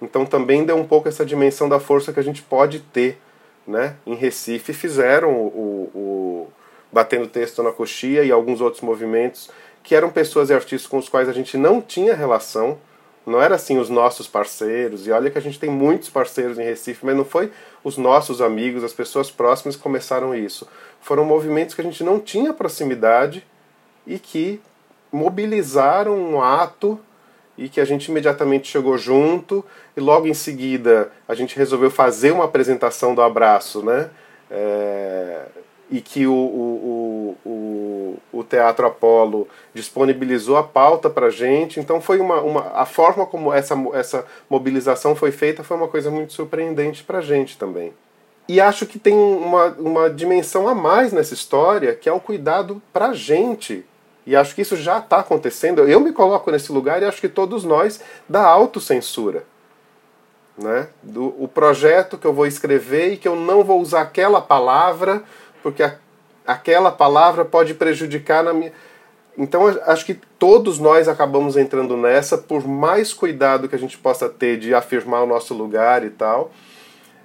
[0.02, 3.20] Então também deu um pouco essa dimensão da força que a gente pode ter
[3.68, 6.48] né em Recife fizeram o, o,
[6.92, 9.50] batendo texto na coxia e alguns outros movimentos
[9.84, 12.78] que eram pessoas e artistas com os quais a gente não tinha relação,
[13.26, 16.64] não era assim os nossos parceiros, e olha que a gente tem muitos parceiros em
[16.64, 17.52] Recife, mas não foi
[17.84, 20.68] os nossos amigos, as pessoas próximas que começaram isso.
[21.02, 23.46] Foram movimentos que a gente não tinha proximidade
[24.06, 24.62] e que
[25.12, 27.00] mobilizaram um ato
[27.60, 32.32] e que a gente imediatamente chegou junto e logo em seguida a gente resolveu fazer
[32.32, 34.10] uma apresentação do abraço, né?
[34.50, 35.42] É,
[35.92, 41.80] e que o, o, o, o, Teatro Apolo disponibilizou a pauta para a gente.
[41.80, 46.10] Então foi uma, uma a forma como essa, essa mobilização foi feita foi uma coisa
[46.10, 47.92] muito surpreendente para a gente também.
[48.48, 52.82] E acho que tem uma, uma dimensão a mais nessa história, que é o cuidado
[52.94, 53.86] para a gente.
[54.26, 55.88] E acho que isso já está acontecendo.
[55.88, 59.44] Eu me coloco nesse lugar e acho que todos nós da autocensura.
[60.58, 60.90] Né?
[61.02, 65.24] Do, o projeto que eu vou escrever e que eu não vou usar aquela palavra
[65.62, 65.96] porque a,
[66.46, 68.72] aquela palavra pode prejudicar na minha.
[69.38, 74.28] Então acho que todos nós acabamos entrando nessa, por mais cuidado que a gente possa
[74.28, 76.52] ter de afirmar o nosso lugar e tal.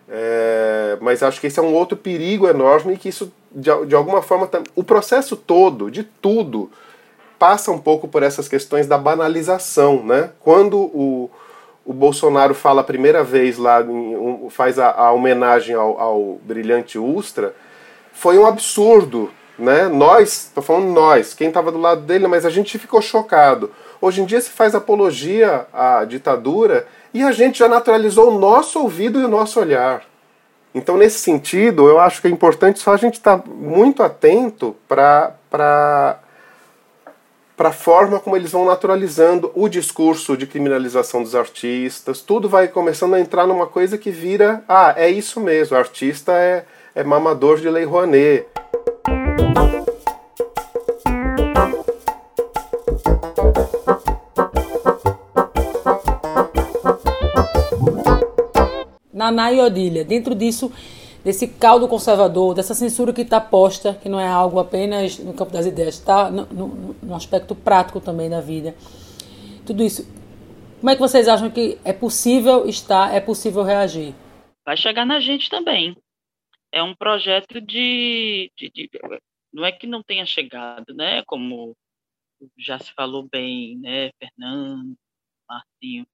[0.09, 3.95] É, mas acho que esse é um outro perigo enorme e que isso, de, de
[3.95, 6.71] alguma forma, o processo todo, de tudo,
[7.39, 10.03] passa um pouco por essas questões da banalização.
[10.03, 10.31] Né?
[10.41, 11.31] Quando o,
[11.85, 13.85] o Bolsonaro fala a primeira vez lá,
[14.51, 17.55] faz a, a homenagem ao, ao brilhante Ustra,
[18.13, 19.89] foi um absurdo, né?
[19.89, 23.73] Nós, tô falando nós, quem estava do lado dele, mas a gente ficou chocado.
[24.01, 28.81] Hoje em dia se faz apologia à ditadura e a gente já naturalizou o nosso
[28.81, 30.05] ouvido e o nosso olhar.
[30.75, 34.75] Então, nesse sentido, eu acho que é importante só a gente estar tá muito atento
[34.89, 35.35] para
[37.57, 42.21] para a forma como eles vão naturalizando o discurso de criminalização dos artistas.
[42.21, 46.65] Tudo vai começando a entrar numa coisa que vira, ah, é isso mesmo, artista é,
[46.97, 48.47] é mamador de Lei Rouanet.
[59.31, 60.73] Naná e Odília, dentro disso,
[61.25, 65.53] desse caldo conservador, dessa censura que está posta, que não é algo apenas no campo
[65.53, 68.75] das ideias, está no, no, no aspecto prático também da vida.
[69.67, 70.07] Tudo isso,
[70.81, 74.15] como é que vocês acham que é possível estar, é possível reagir?
[74.65, 75.97] Vai chegar na gente também
[76.75, 78.91] é um projeto de, de, de,
[79.53, 81.23] não é que não tenha chegado, né?
[81.25, 81.77] Como
[82.59, 84.97] já se falou bem, né, Fernando,
[85.49, 86.05] Martinho,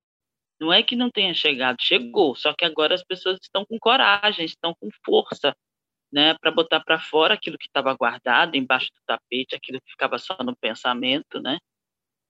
[0.61, 4.45] não é que não tenha chegado, chegou, só que agora as pessoas estão com coragem,
[4.45, 5.55] estão com força,
[6.13, 10.19] né, para botar para fora aquilo que estava guardado embaixo do tapete, aquilo que ficava
[10.19, 11.59] só no pensamento, né?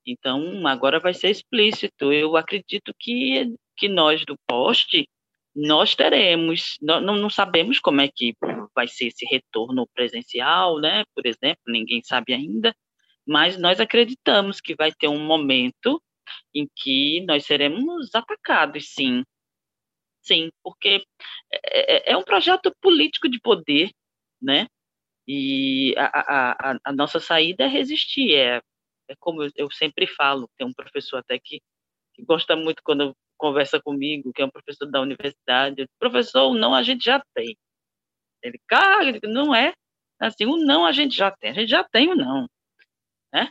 [0.06, 2.12] Então, agora vai ser explícito.
[2.12, 5.08] Eu acredito que que nós do poste
[5.54, 8.34] nós teremos, não, não sabemos como é que
[8.74, 11.04] vai ser esse retorno presencial, né?
[11.14, 12.74] Por exemplo, ninguém sabe ainda,
[13.26, 16.00] mas nós acreditamos que vai ter um momento
[16.54, 19.24] em que nós seremos atacados, sim.
[20.22, 21.04] Sim, porque
[21.52, 23.90] é, é, é um projeto político de poder,
[24.40, 24.66] né?
[25.26, 28.60] E a, a, a nossa saída é resistir, é,
[29.08, 31.60] é como eu, sempre falo, tem um professor até que,
[32.14, 36.82] que gosta muito quando conversa comigo, que é um professor da universidade, professor, não a
[36.82, 37.56] gente já tem.
[38.42, 39.74] Ele, cara, não é
[40.20, 42.48] assim, o não a gente já tem, a gente já tem o não,
[43.32, 43.50] né?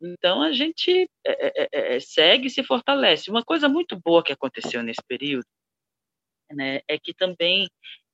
[0.00, 3.30] Então a gente é, é, é, é segue e se fortalece.
[3.30, 5.46] Uma coisa muito boa que aconteceu nesse período
[6.52, 7.68] né, é que também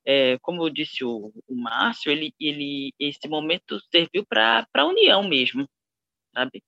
[0.05, 5.67] é, como disse o, o Márcio, ele, ele, esse momento serviu para a união mesmo,
[6.33, 6.63] sabe?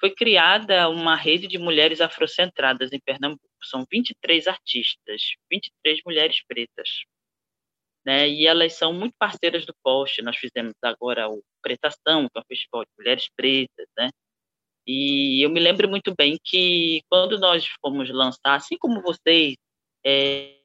[0.00, 3.44] Foi criada uma rede de mulheres afrocentradas em Pernambuco.
[3.62, 6.88] São 23 artistas, 23 mulheres pretas.
[8.06, 8.28] Né?
[8.30, 10.22] E elas são muito parceiras do Post.
[10.22, 14.08] Nós fizemos agora o Pretação, que é um festival de mulheres pretas, né?
[14.86, 19.56] E eu me lembro muito bem que quando nós fomos lançar, assim como vocês,
[20.04, 20.56] é,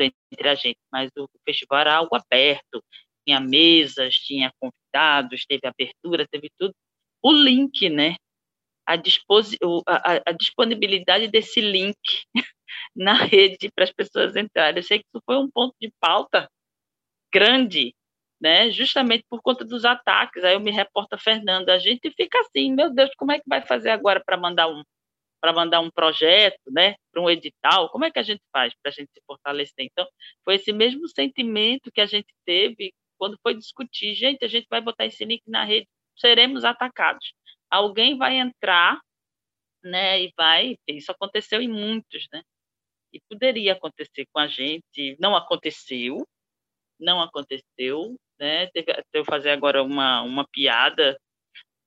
[0.00, 2.82] entre a gente, mas o festival era algo aberto,
[3.26, 6.74] tinha mesas, tinha convidados, teve abertura, teve tudo.
[7.22, 8.16] O link, né?
[8.86, 11.96] A, a, a disponibilidade desse link
[12.94, 14.78] na rede para as pessoas entrarem.
[14.78, 16.48] Eu sei que isso foi um ponto de pauta
[17.32, 17.94] grande,
[18.46, 18.70] né?
[18.70, 20.44] Justamente por conta dos ataques.
[20.44, 23.60] Aí eu me reporta Fernando, a gente fica assim, meu Deus, como é que vai
[23.60, 24.82] fazer agora para mandar um
[25.40, 28.90] para mandar um projeto, né, para um edital, como é que a gente faz para
[28.90, 29.84] a gente se fortalecer?
[29.84, 30.06] Então,
[30.44, 34.80] foi esse mesmo sentimento que a gente teve quando foi discutir, gente, a gente vai
[34.80, 35.86] botar esse link na rede,
[36.16, 37.32] seremos atacados.
[37.70, 38.98] Alguém vai entrar,
[39.84, 42.42] né, e vai, isso aconteceu em muitos, né?
[43.12, 46.26] E poderia acontecer com a gente, não aconteceu,
[46.98, 48.66] não aconteceu, né?
[48.68, 51.18] Teve, eu fazer agora uma, uma piada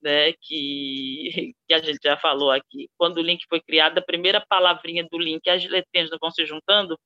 [0.02, 2.90] né, que, que a gente já falou aqui.
[2.98, 6.46] Quando o link foi criado, a primeira palavrinha do link, as letrinhas não vão se
[6.46, 6.98] juntando.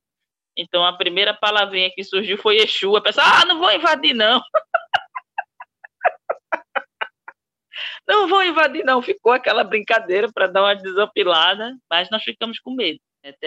[0.56, 2.96] Então, a primeira palavrinha que surgiu foi Exu.
[2.96, 4.40] A pessoa, ah, não vou invadir, não.
[8.08, 9.02] não vou invadir, não.
[9.02, 13.00] Ficou aquela brincadeira para dar uma desopilada, mas nós ficamos com medo.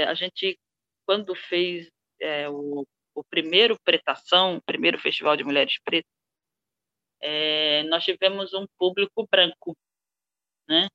[0.09, 0.59] A gente,
[1.07, 1.89] quando fez
[2.21, 2.85] é, o,
[3.17, 6.11] o primeiro Pretação, o primeiro Festival de Mulheres Pretas,
[7.21, 9.77] é, nós tivemos um público branco,
[10.69, 10.89] né?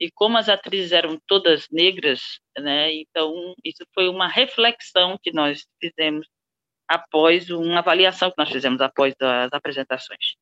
[0.00, 2.92] E como as atrizes eram todas negras, né?
[2.94, 6.26] Então isso foi uma reflexão que nós fizemos
[6.88, 10.36] após uma avaliação que nós fizemos após as apresentações.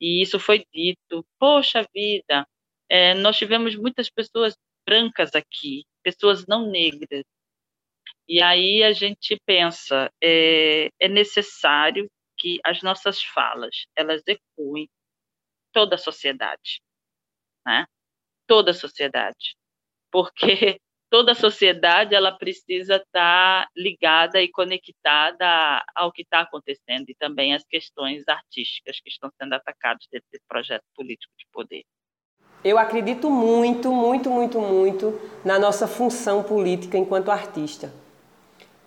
[0.00, 2.46] E isso foi dito, poxa vida,
[2.88, 7.24] é, nós tivemos muitas pessoas brancas aqui, pessoas não negras.
[8.28, 14.88] E aí a gente pensa, é, é necessário que as nossas falas elas ecoem
[15.72, 16.80] toda a sociedade,
[17.66, 17.86] né?
[18.46, 19.56] Toda a sociedade,
[20.10, 20.80] porque
[21.10, 27.54] toda a sociedade ela precisa estar ligada e conectada ao que está acontecendo e também
[27.54, 31.84] às questões artísticas que estão sendo atacadas dentro desse projeto político de poder.
[32.64, 37.90] Eu acredito muito, muito, muito, muito na nossa função política enquanto artista.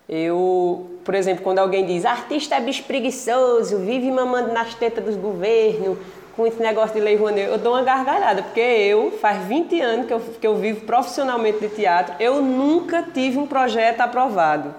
[0.08, 5.16] Eu, por exemplo, quando alguém diz artista é bicho preguiçoso, vive mamando nas tetas dos
[5.16, 5.98] governos,
[6.36, 10.06] com esse negócio de lei Rouanet, eu dou uma gargalhada, porque eu, faz 20 anos
[10.06, 14.74] que eu, que eu vivo profissionalmente de teatro, eu nunca tive um projeto aprovado.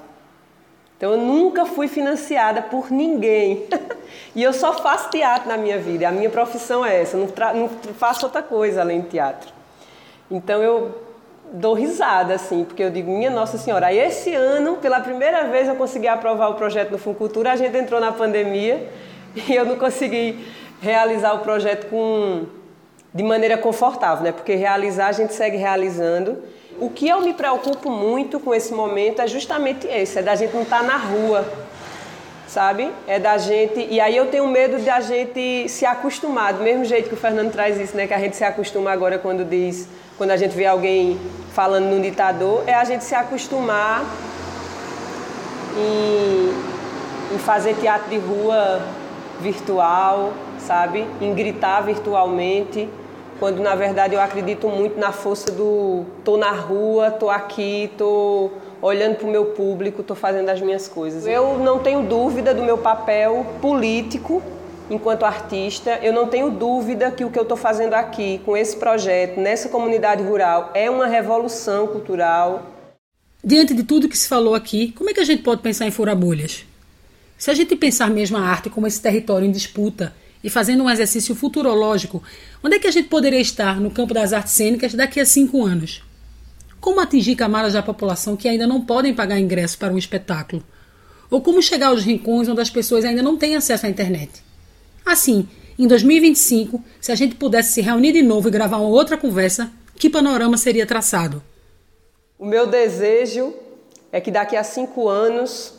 [0.98, 3.66] Então eu nunca fui financiada por ninguém.
[4.36, 7.70] e eu só faço teatro na minha vida, a minha profissão é essa, não, não
[7.93, 9.54] faço outra coisa além de teatro.
[10.32, 11.04] Então eu
[11.52, 15.68] dou risada, assim, porque eu digo, minha Nossa Senhora, aí esse ano, pela primeira vez,
[15.68, 18.89] eu consegui aprovar o projeto no Funcultura, a gente entrou na pandemia
[19.36, 20.46] e eu não consegui
[20.82, 22.46] realizar o projeto com,
[23.14, 24.32] de maneira confortável, né?
[24.32, 26.38] Porque realizar a gente segue realizando.
[26.80, 30.53] O que eu me preocupo muito com esse momento é justamente esse, é da gente
[30.53, 31.45] não estar tá na rua,
[32.47, 32.91] sabe?
[33.07, 33.88] É da gente.
[33.89, 37.17] E aí eu tenho medo de a gente se acostumar, do mesmo jeito que o
[37.17, 38.07] Fernando traz isso, né?
[38.07, 41.19] Que a gente se acostuma agora quando diz quando a gente vê alguém
[41.53, 44.03] falando num ditador, é a gente se acostumar
[45.78, 48.82] em, em fazer teatro de rua
[49.41, 51.05] virtual, sabe?
[51.19, 52.89] Em gritar virtualmente,
[53.40, 58.52] quando na verdade eu acredito muito na força do tô na rua, tô aqui, tô
[58.82, 61.26] olhando para o meu público, tô fazendo as minhas coisas.
[61.26, 64.42] Eu não tenho dúvida do meu papel político
[64.90, 68.78] enquanto artista, eu não tenho dúvida que o que eu estou fazendo aqui, com esse
[68.78, 72.72] projeto, nessa comunidade rural, é uma revolução cultural.
[73.44, 75.92] Diante de tudo que se falou aqui, como é que a gente pode pensar em
[75.92, 76.66] furar bolhas?
[77.38, 80.14] Se a gente pensar mesmo a arte como esse território em disputa
[80.46, 82.22] e fazendo um exercício futurológico,
[82.64, 85.66] onde é que a gente poderia estar no campo das artes cênicas daqui a cinco
[85.66, 86.04] anos?
[86.80, 90.64] Como atingir camadas da população que ainda não podem pagar ingresso para um espetáculo?
[91.32, 94.43] Ou como chegar aos rincões onde as pessoas ainda não têm acesso à internet?
[95.04, 95.48] Assim,
[95.80, 99.72] em 2025, se a gente pudesse se reunir de novo e gravar uma outra conversa,
[99.96, 101.41] que panorama seria traçado?
[102.38, 103.52] O meu desejo
[104.12, 105.74] é que daqui a cinco anos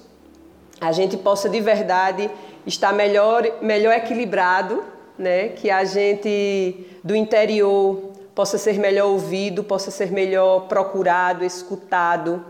[0.81, 2.29] a gente possa de verdade
[2.67, 4.83] estar melhor, melhor equilibrado,
[5.19, 5.49] né?
[5.49, 12.45] que a gente do interior possa ser melhor ouvido, possa ser melhor procurado, escutado,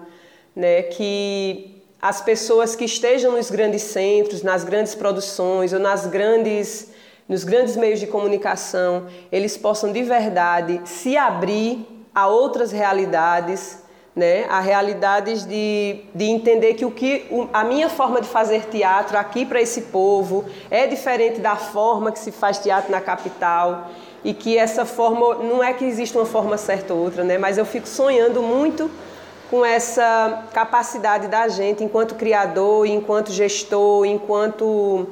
[0.55, 0.83] né?
[0.83, 6.89] que as pessoas que estejam nos grandes centros, nas grandes produções ou nas grandes,
[7.29, 13.83] nos grandes meios de comunicação, eles possam de verdade se abrir a outras realidades,
[14.17, 14.47] né?
[14.49, 19.45] a realidades de, de entender que, o que a minha forma de fazer teatro aqui
[19.45, 23.91] para esse povo é diferente da forma que se faz teatro na capital
[24.25, 27.37] e que essa forma, não é que existe uma forma certa ou outra, né?
[27.37, 28.91] mas eu fico sonhando muito
[29.51, 35.07] com essa capacidade da gente, enquanto criador, enquanto gestor, enquanto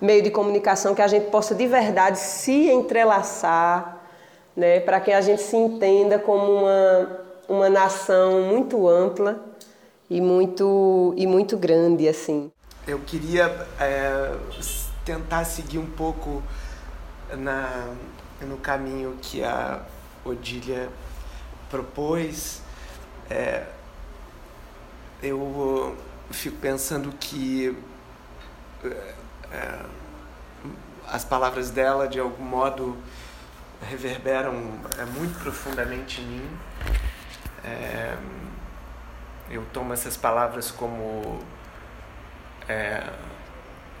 [0.00, 3.98] meio de comunicação, que a gente possa de verdade se entrelaçar,
[4.56, 7.20] né, para que a gente se entenda como uma,
[7.50, 9.44] uma nação muito ampla
[10.08, 12.08] e muito, e muito grande.
[12.08, 12.50] assim.
[12.86, 13.46] Eu queria
[13.78, 14.34] é,
[15.04, 16.42] tentar seguir um pouco
[17.36, 17.94] na,
[18.40, 19.82] no caminho que a
[20.24, 20.88] Odília
[21.68, 22.62] propôs
[23.30, 23.64] é,
[25.22, 25.96] eu
[26.30, 27.76] fico pensando que
[28.84, 29.14] é,
[29.52, 29.78] é,
[31.06, 32.96] as palavras dela, de algum modo,
[33.82, 34.52] reverberam
[34.98, 36.58] é, muito profundamente em mim.
[37.64, 38.16] É,
[39.50, 41.40] eu tomo essas palavras como
[42.68, 43.02] é,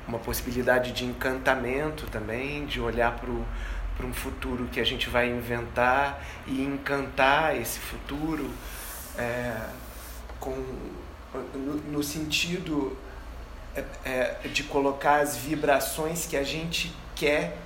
[0.06, 6.24] uma possibilidade de encantamento também, de olhar para um futuro que a gente vai inventar
[6.46, 8.50] e encantar esse futuro
[9.18, 9.56] é,
[10.38, 10.56] com,
[11.54, 12.96] no, no sentido
[13.74, 17.56] é, é, de colocar as vibrações que a gente quer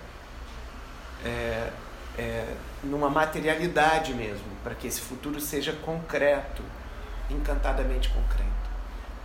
[2.19, 6.63] é, numa materialidade mesmo, para que esse futuro seja concreto,
[7.31, 8.45] encantadamente concreto.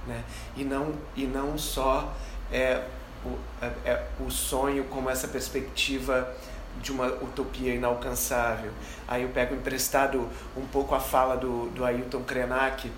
[0.08, 0.24] Né?
[0.56, 2.14] E, não, e não só
[2.52, 2.84] é,
[3.24, 6.34] o, é, é o sonho como essa perspectiva
[6.82, 8.72] de uma utopia inalcançável.
[9.08, 12.92] Aí eu pego emprestado um pouco a fala do, do Ailton Krenak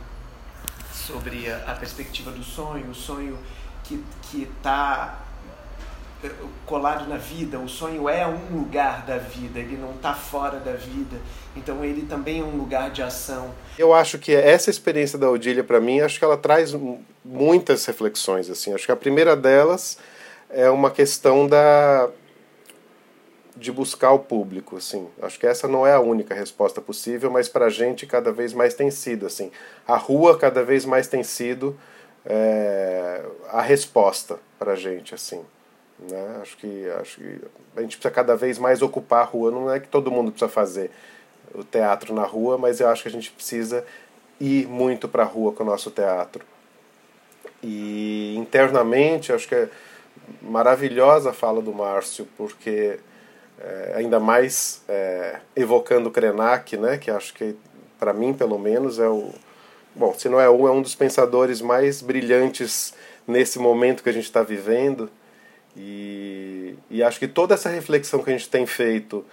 [0.91, 3.37] sobre a, a perspectiva do sonho, o sonho
[3.83, 5.19] que está
[6.65, 10.74] colado na vida, o sonho é um lugar da vida, ele não está fora da
[10.74, 11.17] vida,
[11.55, 13.51] então ele também é um lugar de ação.
[13.78, 16.76] Eu acho que essa experiência da Odília para mim, acho que ela traz
[17.26, 18.74] muitas reflexões assim.
[18.74, 19.97] Acho que a primeira delas
[20.49, 22.09] é uma questão da
[23.55, 25.07] de buscar o público, assim.
[25.22, 28.53] Acho que essa não é a única resposta possível, mas para a gente cada vez
[28.53, 29.51] mais tem sido, assim.
[29.88, 31.78] A rua cada vez mais tem sido
[32.26, 35.45] é, a resposta para a gente, assim.
[36.10, 36.39] Né?
[36.41, 37.41] Acho que acho que
[37.76, 39.52] a gente precisa cada vez mais ocupar a rua.
[39.52, 40.89] Não é que todo mundo precisa fazer
[41.54, 43.86] o teatro na rua, mas eu acho que a gente precisa
[44.39, 46.43] ir muito para a rua com o nosso teatro.
[47.62, 49.70] E internamente, acho que é
[50.41, 52.99] maravilhosa a fala do Márcio, porque
[53.60, 57.56] é, ainda mais é, evocando Krenak, né, que acho que
[57.99, 59.32] para mim pelo menos é o
[59.93, 62.93] bom, se não é um, é um dos pensadores mais brilhantes
[63.28, 65.10] nesse momento que a gente está vivendo
[65.76, 69.26] e, e acho que toda essa reflexão que a gente tem feito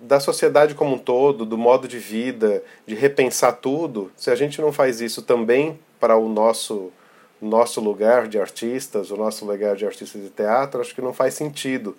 [0.00, 4.60] da sociedade como um todo, do modo de vida, de repensar tudo, se a gente
[4.60, 6.90] não faz isso também para o nosso
[7.42, 11.32] nosso lugar de artistas, o nosso lugar de artistas de teatro, acho que não faz
[11.32, 11.96] sentido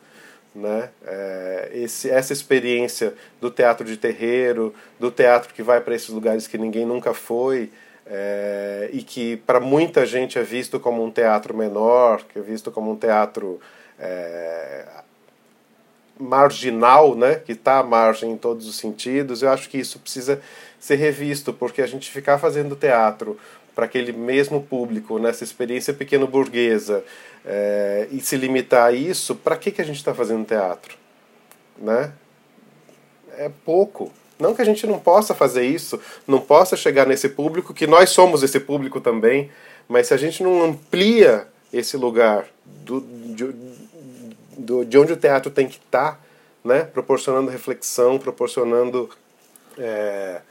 [0.53, 0.89] né?
[1.05, 6.47] É, esse, essa experiência do teatro de terreiro, do teatro que vai para esses lugares
[6.47, 7.71] que ninguém nunca foi
[8.13, 12.69] é, e que para muita gente é visto como um teatro menor, que é visto
[12.69, 13.57] como um teatro
[13.97, 14.85] é,
[16.19, 17.35] marginal, né?
[17.35, 19.41] que está à margem em todos os sentidos.
[19.41, 20.41] Eu acho que isso precisa
[20.77, 23.39] ser revisto, porque a gente ficar fazendo teatro
[23.73, 27.05] para aquele mesmo público, nessa experiência pequeno burguesa,
[27.45, 30.97] é, e se limitar a isso, para que, que a gente está fazendo teatro?
[31.77, 32.11] Né?
[33.37, 34.11] É pouco.
[34.41, 38.09] Não que a gente não possa fazer isso, não possa chegar nesse público, que nós
[38.09, 39.51] somos esse público também,
[39.87, 43.53] mas se a gente não amplia esse lugar do, de,
[44.57, 46.19] do, de onde o teatro tem que estar, tá,
[46.63, 46.83] né?
[46.83, 49.09] proporcionando reflexão, proporcionando
[49.77, 50.41] é,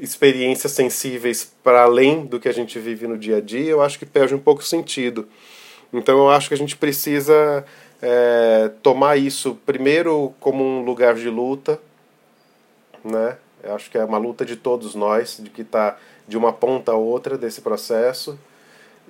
[0.00, 3.98] experiências sensíveis para além do que a gente vive no dia a dia, eu acho
[3.98, 5.28] que perde um pouco sentido.
[5.92, 7.64] Então eu acho que a gente precisa
[8.00, 11.80] é, tomar isso primeiro como um lugar de luta,
[13.04, 13.36] né?
[13.62, 15.96] Eu acho que é uma luta de todos nós, de que está
[16.26, 18.38] de uma ponta a outra desse processo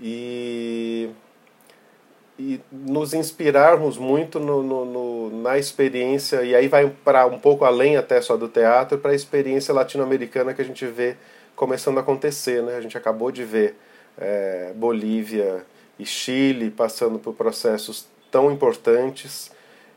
[0.01, 1.11] e,
[2.38, 7.64] e nos inspirarmos muito no, no, no na experiência, e aí vai para um pouco
[7.64, 11.16] além até só do teatro, para a experiência latino-americana que a gente vê
[11.55, 12.62] começando a acontecer.
[12.62, 12.76] Né?
[12.76, 13.76] A gente acabou de ver
[14.18, 15.64] é, Bolívia
[15.99, 19.51] e Chile passando por processos tão importantes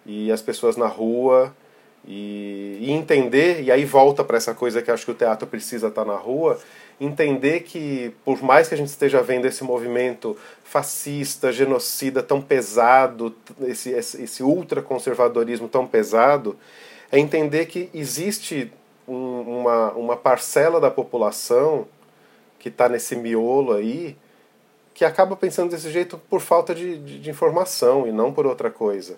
[0.06, 1.56] e as pessoas na rua
[2.08, 5.88] e, e entender e aí volta para essa coisa que acho que o teatro precisa
[5.88, 6.60] estar tá na rua
[7.00, 13.36] entender que, por mais que a gente esteja vendo esse movimento fascista, genocida tão pesado,
[13.62, 16.58] esse, esse, esse ultraconservadorismo tão pesado,
[17.12, 18.72] é entender que existe
[19.08, 21.88] um, uma, uma parcela da população
[22.60, 24.16] que está nesse miolo aí
[24.94, 28.70] que acaba pensando desse jeito por falta de, de, de informação e não por outra
[28.70, 29.18] coisa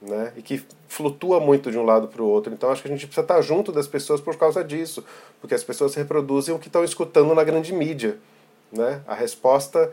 [0.00, 0.32] né?
[0.36, 2.52] E que flutua muito de um lado para o outro.
[2.52, 5.04] Então acho que a gente precisa estar junto das pessoas por causa disso,
[5.40, 8.18] porque as pessoas reproduzem o que estão escutando na grande mídia,
[8.72, 9.02] né?
[9.06, 9.92] A resposta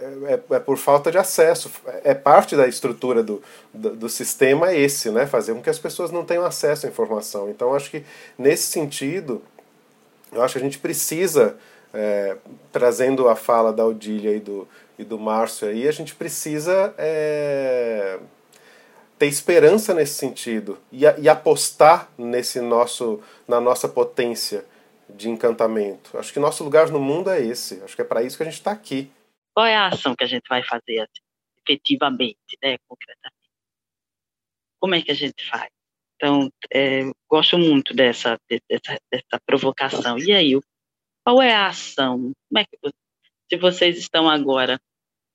[0.00, 1.70] é, é, é por falta de acesso,
[2.04, 3.42] é parte da estrutura do,
[3.74, 5.26] do, do, sistema esse, né?
[5.26, 7.50] Fazer com que as pessoas não tenham acesso à informação.
[7.50, 8.04] Então acho que
[8.38, 9.42] nesse sentido,
[10.32, 11.56] eu acho que a gente precisa
[11.92, 12.36] é,
[12.70, 14.66] trazendo a fala da Odília e do,
[14.98, 18.18] e do Márcio aí, a gente precisa é,
[19.22, 24.64] ter esperança nesse sentido e, e apostar nesse nosso na nossa potência
[25.08, 26.18] de encantamento.
[26.18, 27.80] Acho que nosso lugar no mundo é esse.
[27.84, 29.12] Acho que é para isso que a gente está aqui.
[29.54, 31.08] Qual é a ação que a gente vai fazer
[31.64, 33.48] efetivamente, né, concretamente?
[34.80, 35.70] Como é que a gente faz?
[36.16, 40.18] Então, é, gosto muito dessa, dessa, dessa provocação.
[40.18, 40.58] E aí,
[41.24, 42.32] qual é a ação?
[42.48, 42.76] Como é que
[43.48, 44.80] se vocês estão agora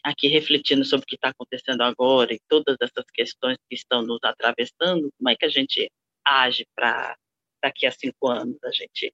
[0.09, 4.19] aqui refletindo sobre o que está acontecendo agora e todas essas questões que estão nos
[4.23, 5.91] atravessando, como é que a gente
[6.25, 7.15] age para
[7.61, 9.13] daqui a cinco anos a gente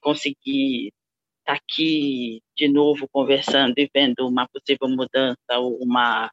[0.00, 0.92] conseguir
[1.40, 6.30] estar tá aqui de novo conversando e vendo uma possível mudança ou uma,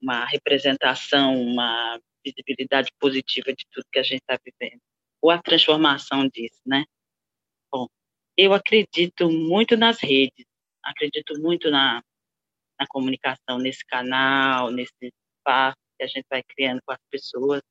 [0.00, 4.80] uma representação, uma visibilidade positiva de tudo que a gente está vivendo,
[5.22, 6.84] ou a transformação disso, né?
[7.72, 7.86] Bom,
[8.36, 10.44] eu acredito muito nas redes,
[10.82, 12.02] acredito muito na,
[12.78, 17.62] na comunicação nesse canal, nesse espaço que a gente vai criando com as pessoas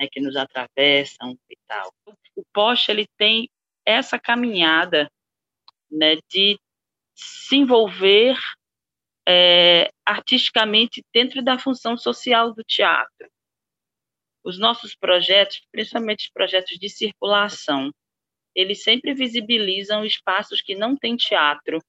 [0.00, 1.92] né, que nos atravessam e tal.
[2.34, 3.48] O post ele tem
[3.84, 5.10] essa caminhada
[5.90, 6.58] né, de
[7.14, 8.36] se envolver
[9.26, 13.30] é, artisticamente dentro da função social do teatro.
[14.44, 17.90] Os nossos projetos, principalmente os projetos de circulação,
[18.54, 21.80] eles sempre visibilizam espaços que não têm teatro,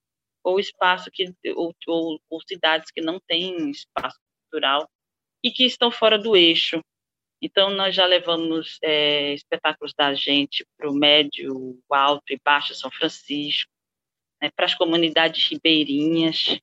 [0.47, 4.89] ou espaço que ou, ou, ou cidades que não têm espaço cultural
[5.43, 6.79] e que estão fora do eixo.
[7.41, 12.89] Então, nós já levamos é, espetáculos da gente para o médio, alto e baixo São
[12.89, 13.69] Francisco,
[14.41, 16.57] né, para as comunidades ribeirinhas,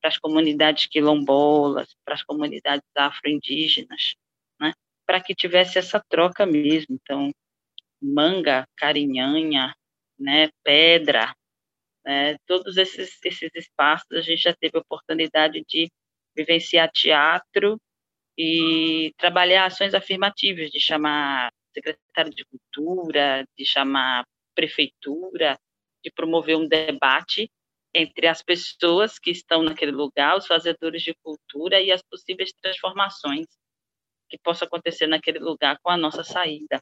[0.00, 4.14] para as comunidades quilombolas, para as comunidades afro-indígenas,
[4.58, 4.72] né,
[5.06, 6.98] para que tivesse essa troca mesmo.
[7.00, 7.30] Então,
[8.00, 9.74] manga, carinhanha,
[10.18, 11.32] né, pedra,
[12.08, 12.38] né?
[12.46, 15.92] Todos esses, esses espaços a gente já teve a oportunidade de
[16.34, 17.78] vivenciar teatro
[18.36, 25.58] e trabalhar ações afirmativas, de chamar secretário de cultura, de chamar prefeitura,
[26.02, 27.50] de promover um debate
[27.92, 33.46] entre as pessoas que estão naquele lugar, os fazedores de cultura e as possíveis transformações
[34.30, 36.80] que possam acontecer naquele lugar com a nossa saída.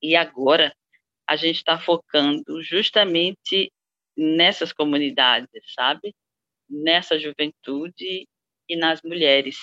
[0.00, 0.72] E agora
[1.26, 3.72] a gente está focando justamente
[4.16, 6.14] nessas comunidades, sabe?
[6.68, 8.26] Nessa juventude
[8.68, 9.56] e nas mulheres.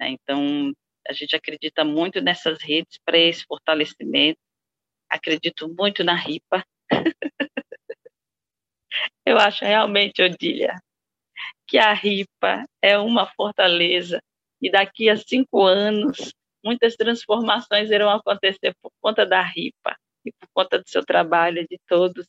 [0.00, 0.10] Né?
[0.10, 0.72] Então,
[1.08, 4.38] a gente acredita muito nessas redes para esse fortalecimento.
[5.08, 6.64] Acredito muito na RIPA.
[9.24, 10.80] Eu acho realmente, Odília,
[11.66, 14.22] que a RIPA é uma fortaleza
[14.60, 16.32] e daqui a cinco anos
[16.64, 21.78] muitas transformações irão acontecer por conta da RIPA e por conta do seu trabalho de
[21.88, 22.26] todos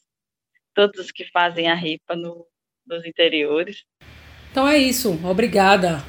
[0.73, 2.45] todos os que fazem a ripa no,
[2.85, 3.83] nos interiores.
[4.51, 6.03] Então é isso, obrigada.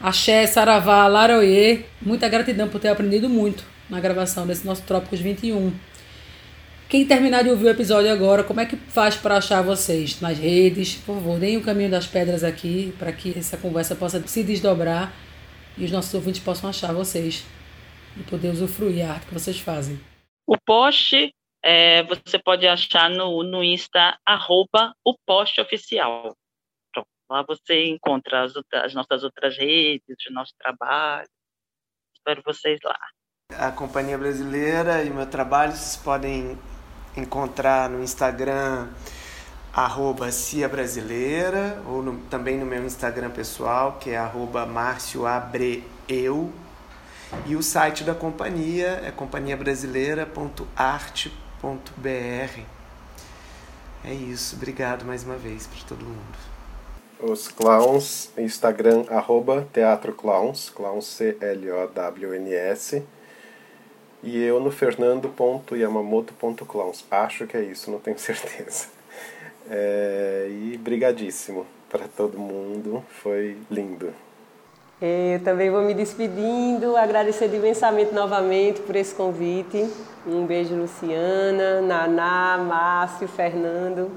[0.00, 5.72] Axé, Saravá, Laroye, muita gratidão por ter aprendido muito na gravação desse nosso Trópicos 21.
[6.88, 10.20] Quem terminar de ouvir o episódio agora, como é que faz para achar vocês?
[10.20, 14.24] Nas redes, por favor, deem o caminho das pedras aqui para que essa conversa possa
[14.26, 15.12] se desdobrar
[15.76, 17.44] e os nossos ouvintes possam achar vocês
[18.16, 19.98] e poder usufruir a arte que vocês fazem.
[20.46, 26.34] O post é, você pode achar no, no Insta, arroba o post oficial.
[26.92, 31.28] Pronto, lá você encontra as, as nossas outras redes, o nosso trabalho.
[32.14, 32.98] Espero vocês lá.
[33.58, 36.58] A Companhia Brasileira e o meu trabalho vocês podem
[37.16, 38.88] encontrar no Instagram
[39.72, 45.84] arroba Cia Brasileira ou no, também no meu Instagram pessoal que é arroba Márcio Abreu
[47.44, 52.60] e o site da companhia é companhiabrasileira.arte.com www.clowns.br.
[54.04, 56.36] É isso, obrigado mais uma vez para todo mundo.
[57.18, 63.02] Os clowns, Instagram, arroba Teatro Clowns, clowns C-L-O-W-N-S.
[64.22, 67.06] E eu no fernando.yamamoto.clowns.
[67.10, 68.88] Acho que é isso, não tenho certeza.
[69.68, 74.12] É, e brigadíssimo para todo mundo, foi lindo.
[75.00, 79.90] Eu também vou me despedindo, agradecer imensamente novamente por esse convite.
[80.28, 84.10] Um beijo, Luciana, Naná, Márcio, Fernando.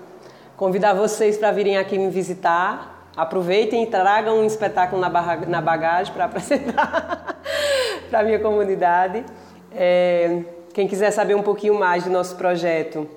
[0.57, 3.11] Convidar vocês para virem aqui me visitar.
[3.15, 7.39] Aproveitem e tragam um espetáculo na bagagem para apresentar
[8.09, 9.23] para a minha comunidade.
[9.71, 10.41] É,
[10.73, 13.07] quem quiser saber um pouquinho mais do nosso projeto,